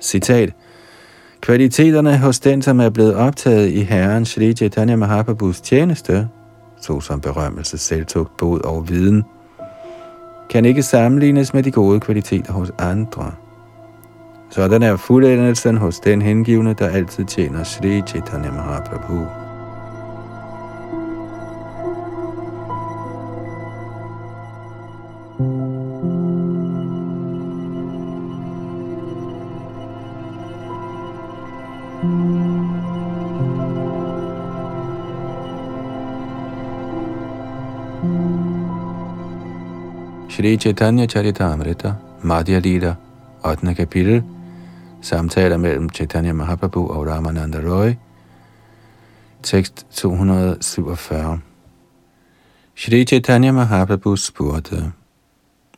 [0.00, 0.54] Citat.
[1.40, 6.28] Kvaliteterne hos den, som er blevet optaget i Herren Shri Chaitanya Mahaprabhus tjeneste,
[6.80, 9.24] såsom berømmelse, selvtugt, bod og viden,
[10.50, 13.32] kan ikke sammenlignes med de gode kvaliteter hos andre.
[14.50, 19.45] Sådan er fuldendelsen hos den hengivne, der altid tjener Sri Chaitanya Mahaprabhu.
[40.46, 42.96] Shri Chaitanya Charitamrita, Madhya Lila,
[43.42, 43.74] 8.
[43.74, 44.22] kapitel,
[45.02, 47.94] samtaler mellem Chaitanya Mahaprabhu og Ramananda Roy,
[49.42, 51.40] tekst 247.
[52.74, 54.92] Shri Chaitanya Mahaprabhu spurgte,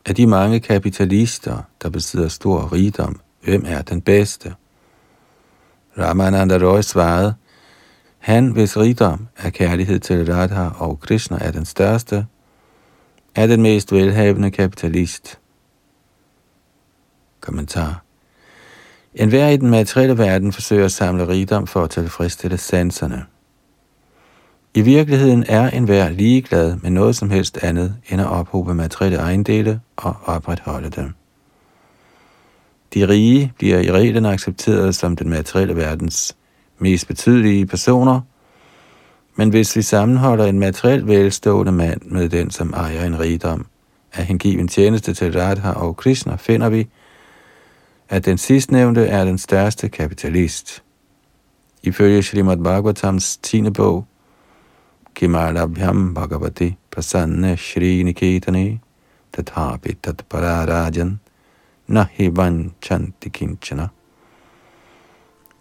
[0.05, 4.53] af de mange kapitalister, der besidder stor rigdom, hvem er den bedste?
[5.97, 7.33] Ramananda Roy svarede,
[8.19, 12.25] han, hvis rigdom er kærlighed til Radha og Krishna er den største,
[13.35, 15.39] er den mest velhavende kapitalist.
[17.39, 18.03] Kommentar.
[19.15, 23.25] En hver i den materielle verden forsøger at samle rigdom for at tilfredsstille sanserne.
[24.73, 29.81] I virkeligheden er enhver ligeglad med noget som helst andet end at ophobe materielle ejendele
[29.95, 31.13] og opretholde dem.
[32.93, 36.35] De rige bliver i reglen accepteret som den materielle verdens
[36.79, 38.21] mest betydelige personer,
[39.39, 43.65] men hvis vi sammenholder en materiel velstående mand med den, som ejer en rigdom,
[44.13, 46.87] af hengiven tjeneste til Radha og Krishna, finder vi,
[48.09, 50.83] at den sidstnævnte er den største kapitalist.
[51.83, 53.69] Ifølge Srimad Bhagavatams 10.
[53.69, 54.05] bog,
[55.15, 58.79] Kimalabhyam Bhagavati Prasanna Shri Niketane
[59.33, 61.19] Tathapi Tatpararajan
[61.87, 62.31] Nahi
[62.81, 63.87] Chantikinchana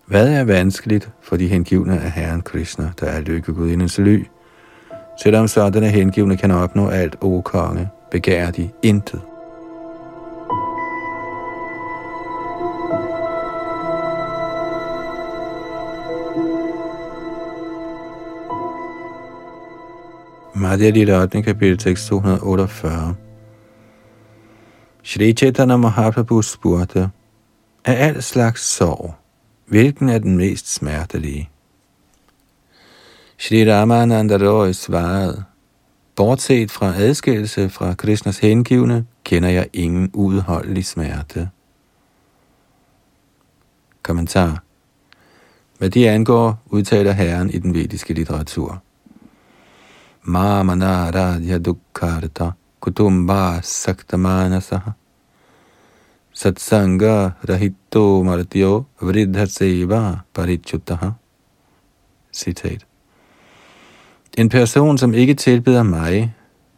[0.09, 4.26] hvad er vanskeligt for de hengivne af Herren Krishna, der er lykkegudindens ly?
[5.22, 9.20] Selvom sådanne hengivne kan opnå alt, o konge, begærer de intet.
[20.54, 21.42] Madhya Lila 8.
[21.42, 23.14] kapitel tekst 248.
[25.02, 27.11] Shri Chaitanya Mahaprabhu spurgte,
[27.84, 29.14] er al slags sorg,
[29.68, 31.50] Hvilken er den mest smertelige?
[33.38, 35.44] Shri Ramananda Roy svarede,
[36.16, 41.48] Bortset fra adskillelse fra Krishnas hengivne, kender jeg ingen udholdelig smerte.
[44.02, 44.62] Kommentar.
[45.78, 48.82] Hvad de angår, udtaler Herren i den vediske litteratur.
[50.22, 52.50] Mamana radhya dukkarta
[52.80, 54.90] kutumba saktamanasaha
[56.39, 61.12] satsanga rahito martyo vridha seva parichutaha.
[62.32, 62.86] Citat.
[64.39, 66.34] En person, som ikke tilbeder mig,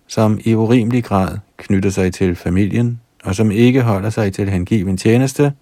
[0.07, 4.97] som i urimelig grad knytter sig til familien, og som ikke holder sig til hengiven
[4.97, 5.53] tjeneste,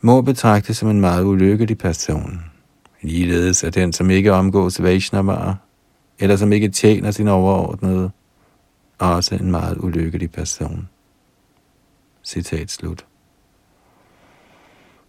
[0.00, 2.40] må betragtes som en meget ulykkelig person.
[3.02, 5.54] Ligeledes er den, som ikke omgås Vaishnavaer,
[6.18, 8.10] eller som ikke tjener sin overordnede,
[8.98, 10.88] også en meget ulykkelig person.
[12.30, 13.06] Citat slut.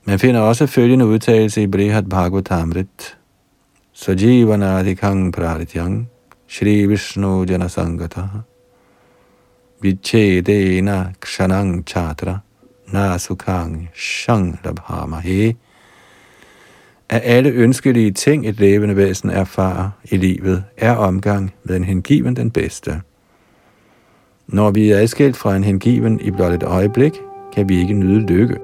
[0.03, 3.17] Man finder også følgende udtalelse i Brihat Bhagavatamrit.
[3.93, 6.09] Sajivanadikang prarityang
[6.47, 8.27] Shri Vishnu Janasangata
[9.81, 12.37] Vichedena Kshanang Chatra
[12.87, 15.55] Nasukang Shang Labhamahe
[17.09, 22.35] Af alle ønskelige ting, et levende væsen erfarer i livet, er omgang med en hengiven
[22.35, 23.01] den bedste.
[24.51, 27.21] Når vi er adskilt fra en hengiven i blot et øjeblik,
[27.53, 28.57] kan vi ikke nyde lykke.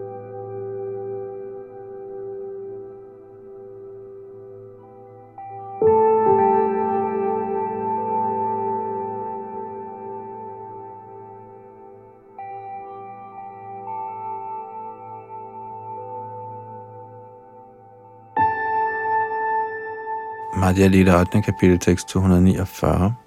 [20.57, 21.41] Madhya Lita 8.
[21.41, 23.26] kapitel tekst 249.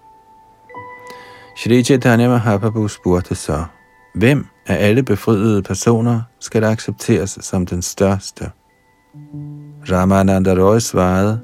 [1.61, 3.65] Shri Chaitanya Mahaprabhu spurgte så,
[4.15, 8.51] hvem af alle befriede personer skal accepteres som den største?
[9.91, 11.41] Ramananda Roy svarede,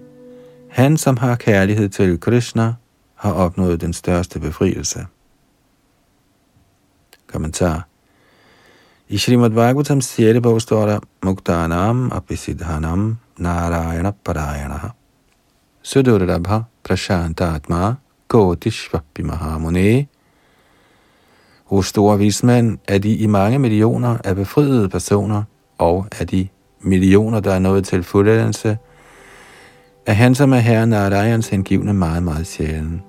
[0.70, 2.74] han som har kærlighed til Krishna,
[3.14, 5.06] har opnået den største befrielse.
[7.26, 7.86] Kommentar
[9.08, 10.40] I Srimad Bhagavatam 6.
[10.42, 14.90] bog står der, Muktanam Apisidhanam Narayana parayana
[15.82, 17.94] Sudurabha Prashantatma
[18.28, 20.06] Gaudishvapi Mahamune.
[21.64, 25.42] Hos store vismand er de i mange millioner af befriede personer,
[25.78, 26.48] og af de
[26.80, 28.78] millioner, der er nået til fuldendelse,
[30.06, 33.02] er han som er herre Narayans hengivne meget, meget sjælen.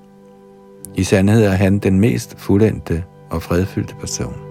[0.96, 4.47] I sandhed er han den mest fuldendte og fredfyldte person.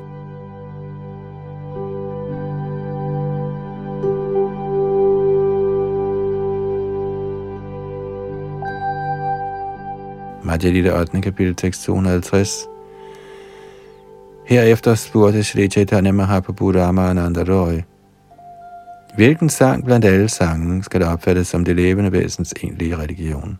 [10.47, 11.23] Madhya Lita 8.
[11.23, 12.69] kapitel tekst 250.
[14.47, 17.83] Herefter spurgte Sri Chaitanya Mahaprabhu Ramananda Roy,
[19.17, 23.59] hvilken sang blandt alle sange skal der opfattes som det levende væsens egentlige religion?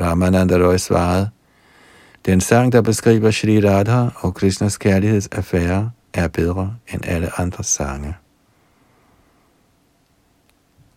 [0.00, 1.30] Ramananda Roy svarede,
[2.26, 8.14] den sang, der beskriver Shri Radha og Krishnas kærlighedsaffære, er bedre end alle andre sange.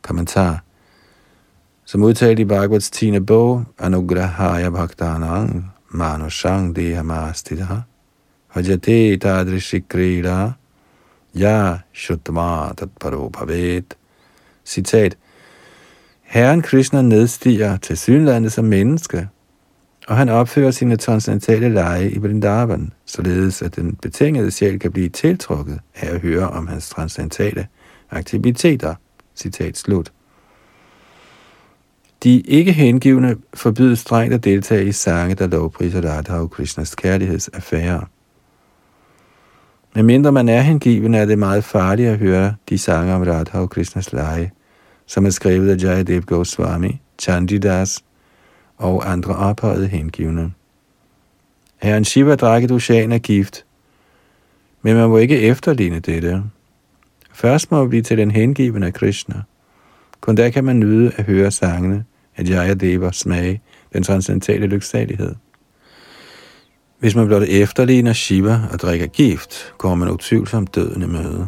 [0.01, 0.63] Kommentar
[1.85, 3.19] som udtalt i Bhagavats 10.
[3.19, 7.81] bog, Anugrahaya Bhaktanang Manushang Dehamastidha
[8.47, 10.51] Hajate Tadrishi Krila
[11.35, 13.97] Ja Shutma Tatparo Bhavet
[14.65, 15.17] Citat
[16.23, 19.27] Herren Krishna nedstiger til synlandet som menneske,
[20.07, 25.09] og han opfører sine transcendentale lege i Vrindavan, således at den betingede sjæl kan blive
[25.09, 27.67] tiltrukket af at høre om hans transcendentale
[28.11, 28.95] aktiviteter.
[29.35, 30.11] Citat slut.
[32.25, 38.05] De ikke hengivne forbydes strengt at deltage i sange, der lovpriser Radha og Krishnas kærlighedsaffære.
[39.95, 43.59] Men mindre man er hengiven, er det meget farligt at høre de sange om Radha
[43.59, 44.51] og Krishnas lege,
[45.05, 48.03] som er skrevet af Jayadev Goswami, Chandidas
[48.77, 50.51] og andre ophøjede hengivne.
[51.77, 53.65] Herren Shiva drak et ocean af gift,
[54.81, 56.43] men man må ikke efterligne dette.
[57.33, 59.41] Først må man blive til den hengivende af Krishna.
[60.21, 62.05] Kun der kan man nyde at høre sangene,
[62.35, 63.61] at jeg er Deva smage
[63.93, 65.35] den transcendentale lyksalighed.
[66.99, 71.47] Hvis man blot efterligner Shiva og drikker gift, kommer man utvivlsomt døden i møde.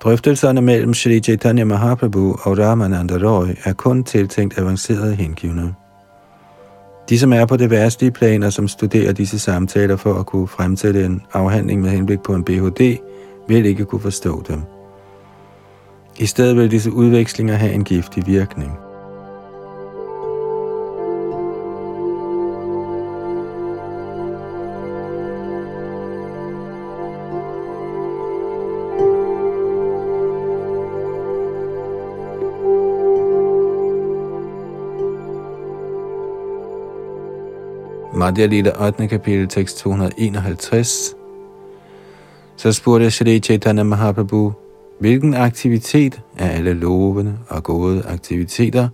[0.00, 5.74] Drøftelserne mellem Shri Chaitanya Mahaprabhu og Ramananda Roy er kun tiltænkt avancerede hengivne.
[7.08, 10.48] De, som er på det værste plan og som studerer disse samtaler for at kunne
[10.48, 12.96] fremsætte en afhandling med henblik på en BHD,
[13.48, 14.73] vil ikke kunne forstå dem.
[16.18, 18.78] I stedet vil disse udvekslinger have en giftig virkning.
[38.14, 39.08] Madhya Lila 8.
[39.08, 41.14] kapitel, tekst 251.
[42.56, 44.52] Så spurgte Shri Chaitanya Mahaprabhu,
[45.00, 48.88] Hvilken aktivitet af alle lovende og gode aktiviteter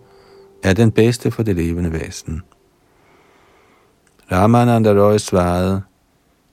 [0.62, 2.42] er den bedste for det levende væsen?
[4.32, 5.82] Ramananda Roy svarede,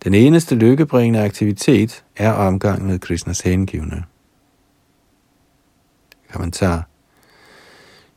[0.04, 4.04] den eneste lykkebringende aktivitet er omgang med Krishnas hengivne.
[6.34, 6.88] Kommentar.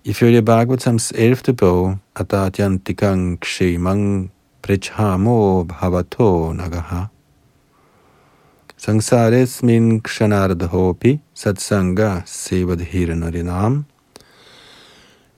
[0.04, 1.54] Ifølge Bhagavatams 11.
[1.56, 7.04] bog, Adadyan Dikang Kshemang Prechamo Bhavato Nagaha,
[8.80, 13.84] Sansaresmin kshanardhopi satsanga sevadhiranarinam.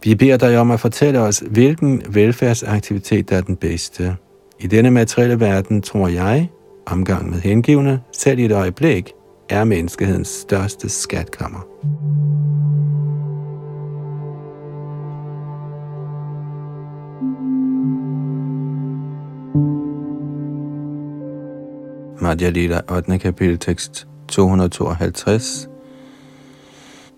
[0.05, 4.17] Vi beder dig om at fortælle os, hvilken velfærdsaktivitet der er den bedste.
[4.61, 6.49] I denne materielle verden tror jeg,
[6.87, 9.13] Omgang med hengivne, selv i et øjeblik,
[9.49, 11.67] er menneskehedens største skatkammer.
[22.23, 23.19] Madhya Lila 8.
[23.19, 25.69] kapitel tekst 252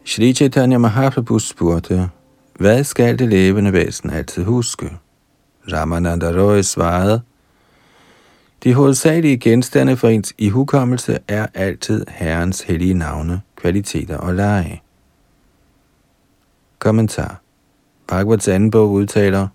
[0.05, 2.11] Shri Chaitanya Mahaprabhu spurgte,
[2.59, 4.91] hvad skal det levende væsen altid huske?
[5.73, 7.21] Ramananda Roy svarede,
[8.65, 14.83] de hovedsagelige genstande for ens ihukommelse er altid Herrens hellige navne, kvaliteter og lege.
[16.79, 17.41] Kommentar
[18.09, 19.49] Bhagavats anden bog udtaler,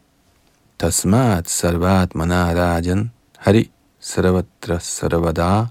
[0.79, 5.67] Tasmat sarvat manarajan hari sarvatra sarvada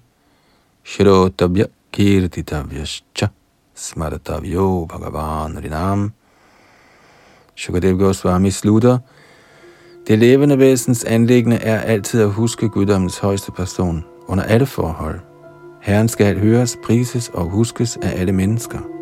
[0.85, 3.29] shrotabya kirtitavyascha
[3.75, 6.13] smartavyo bhagavan rinam.
[7.57, 8.99] Shukadev Goswami slutter,
[10.07, 15.21] det levende væsens anlæggende er altid at huske guddommens højeste person under alle forhold.
[15.81, 18.98] Herren skal høres, prises og huskes af alle mennesker.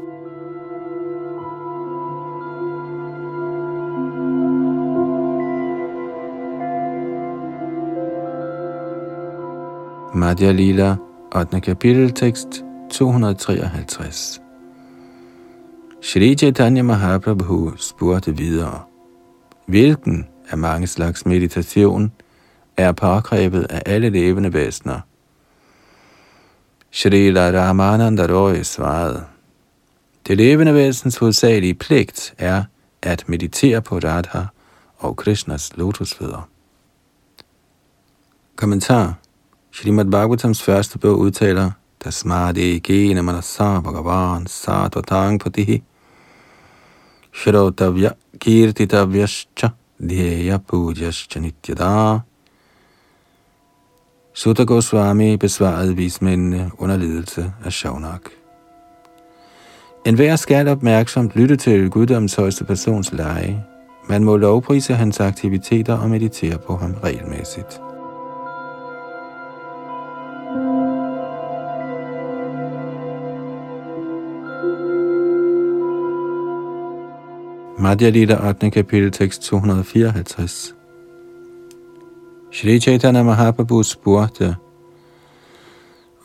[10.16, 10.96] Madhya Lila,
[11.34, 11.60] 8.
[11.60, 14.40] kapitel, tekst 253.
[16.02, 18.82] Shri Chaitanya Mahaprabhu spurgte videre,
[19.66, 22.12] hvilken af mange slags meditation
[22.76, 25.00] er pågrebet af alle levende væsener.
[26.90, 29.24] Shri Ramananda Roy svarede,
[30.26, 32.64] det levende væsens hovedsagelige pligt er
[33.02, 34.44] at meditere på Radha
[34.98, 36.48] og Krishnas lotusfødder.
[38.56, 39.14] Kommentar
[39.76, 41.70] Srimad Bhagavatams første bog udtaler,
[42.00, 45.82] Tasmadi gene manasa bhagavan satvatang patihi
[47.32, 48.10] Shrotavya
[48.40, 49.68] kirtitavyascha
[50.00, 52.18] Dhyeya pujascha Nityada.
[54.34, 58.22] Sutta Goswami besvarede vismændene under ledelse af Shaunak.
[60.06, 63.64] En hver skal opmærksomt lytte til guddoms højeste persons leje.
[64.08, 67.80] Man må lovprise hans aktiviteter og meditere på ham regelmæssigt.
[77.78, 78.70] Madhya Lita 8.
[78.70, 80.74] kapitel tekst 254.
[82.52, 84.56] Shri Chaitanya Mahaprabhu spurgte,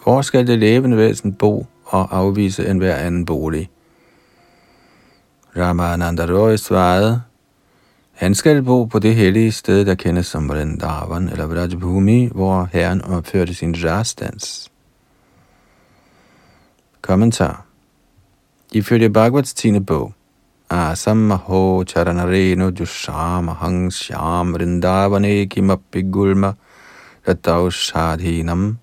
[0.04, 3.70] hvor skal det levende væsen bo og afvise en hver anden bolig?
[5.58, 7.22] Ramananda Roy svarede,
[8.12, 13.02] han skal bo på det hellige sted, der kendes som Vrindavan eller Vrajabhumi, hvor herren
[13.02, 14.72] opførte sin rastans.
[17.02, 17.66] Kommentar
[18.72, 19.80] Ifølge Bhagavats 10.
[19.80, 20.14] bog,
[20.72, 26.56] asammaho charanareno jushamahang shyam vrindavane kimappi gulma
[27.28, 28.78] rataushadhinam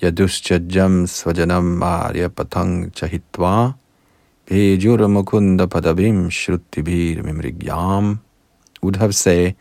[0.00, 3.74] yaduschajam svajanam arya patang chahitva
[4.46, 8.18] Bejur mukunda padabim shrutibhir mimrigyam.
[8.82, 9.54] Udhav sagde,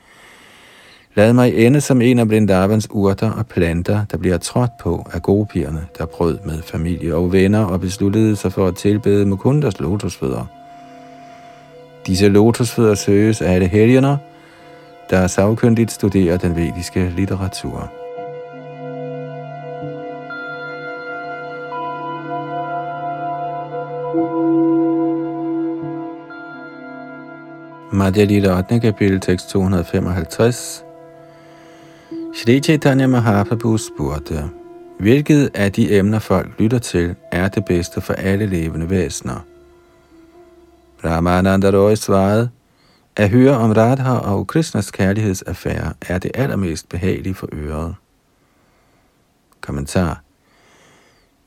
[1.16, 5.22] Lad mig ende som en af Brindavans urter og planter, der bliver trådt på af
[5.22, 10.61] gopierne, der brød med familie og venner og besluttede sig for at tilbede Mukundas lotusfødder.
[12.08, 14.18] Disse lotusfødder søges af alle helgener,
[15.10, 17.92] der savkyndigt studerer den vediske litteratur.
[27.94, 28.80] Madhya Lita 8.
[28.80, 30.84] kapitel, tekst 255.
[32.36, 34.44] Shri Chaitanya Mahaprabhu spurgte,
[35.00, 39.51] hvilket af de emner folk lytter til, er det bedste for alle levende væsener?
[41.04, 42.50] Ramananda Roy svarede,
[43.16, 47.96] at høre om Radha og Krishnas kærlighedsaffære er det allermest behagelige for øret.
[49.62, 50.22] Kommentar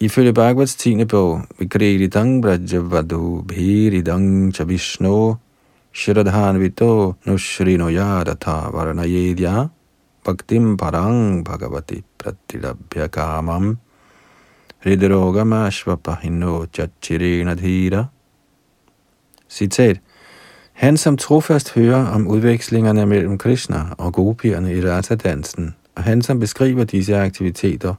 [0.00, 1.04] Ifølge Bhagavats 10.
[1.04, 5.34] bog, Vikriditang Brajavadu Bhiridang Chavishno
[5.94, 9.68] Shradhan Vito Nushrino Yadata Varanayedya
[10.24, 13.76] Bhaktim Parang Bhagavati Pratilabhya Kamam
[14.84, 18.10] Hridrogama Ashvapahino Chachirena Dhira
[19.54, 20.00] Citat.
[20.72, 26.40] Han, som trofast hører om udvekslingerne mellem Krishna og gopierne i Rata-dansen, og han, som
[26.40, 27.94] beskriver disse aktiviteter,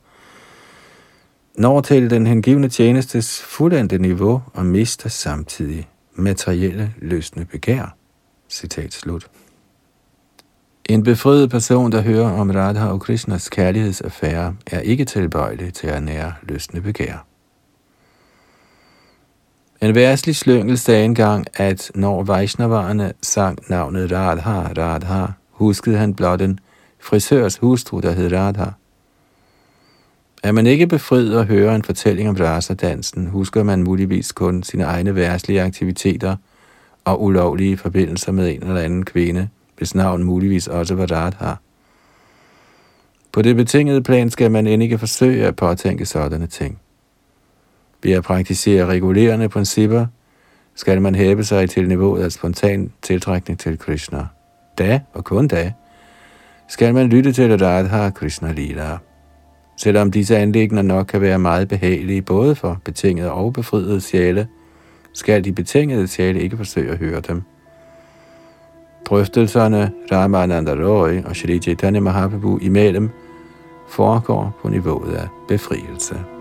[1.58, 7.95] når til den hengivne tjenestes fuldendte niveau og mister samtidig materielle løsne begær.
[8.49, 9.28] Citat slut.
[10.86, 16.03] En befriet person, der hører om Radha og Krishnas kærlighedsaffære, er ikke tilbøjelig til at
[16.03, 17.26] nære løsne begær.
[19.86, 26.42] Men værslig slyngel sagde engang, at når Vaishnavarerne sang navnet Radha, Radha, huskede han blot
[26.42, 26.60] en
[27.00, 28.66] frisørs hustru, der hed Radha.
[30.44, 34.84] Er man ikke befriet og hører en fortælling om rasa-dansen, husker man muligvis kun sine
[34.84, 36.36] egne værslige aktiviteter
[37.04, 41.54] og ulovlige forbindelser med en eller anden kvinde, hvis navn muligvis også var Radha.
[43.32, 46.80] På det betingede plan skal man end ikke forsøge at påtænke sådanne ting.
[48.04, 50.06] Ved at praktisere regulerende principper,
[50.76, 54.26] skal man hæve sig til niveauet af spontan tiltrækning til Krishna.
[54.78, 55.74] Da, og kun da,
[56.68, 58.98] skal man lytte til Radha Krishna Lila.
[59.78, 64.48] Selvom disse anlægner nok kan være meget behagelige både for betingede og befriede sjæle,
[65.14, 67.41] skal de betingede sjæle ikke forsøge at høre dem.
[69.06, 73.10] Drøftelserne Ramananda Roy og Shri Chaitanya Mahaprabhu imellem
[73.89, 76.35] foregår på niveauet af befrielse.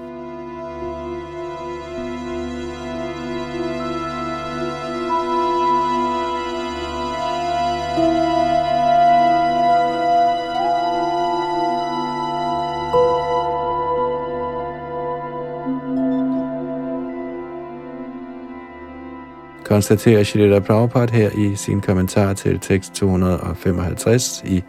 [19.74, 24.62] Konstaterer Shilita Prabhupada her i sin kommentar til tekst 255 i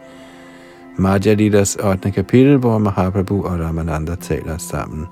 [0.97, 2.11] Madhya Lidas 8.
[2.11, 5.05] kapitel, hvor Mahaprabhu og Ramananda taler sammen.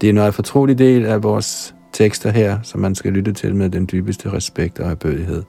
[0.00, 3.56] Det er en meget fortrolig del af vores tekster her, som man skal lytte til
[3.56, 5.42] med den dybeste respekt og erbødighed.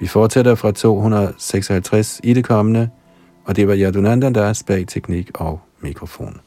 [0.00, 2.88] Vi fortsætter fra 256 i det kommende,
[3.44, 6.40] og det var Yadunandandas bag teknik og mikrofon.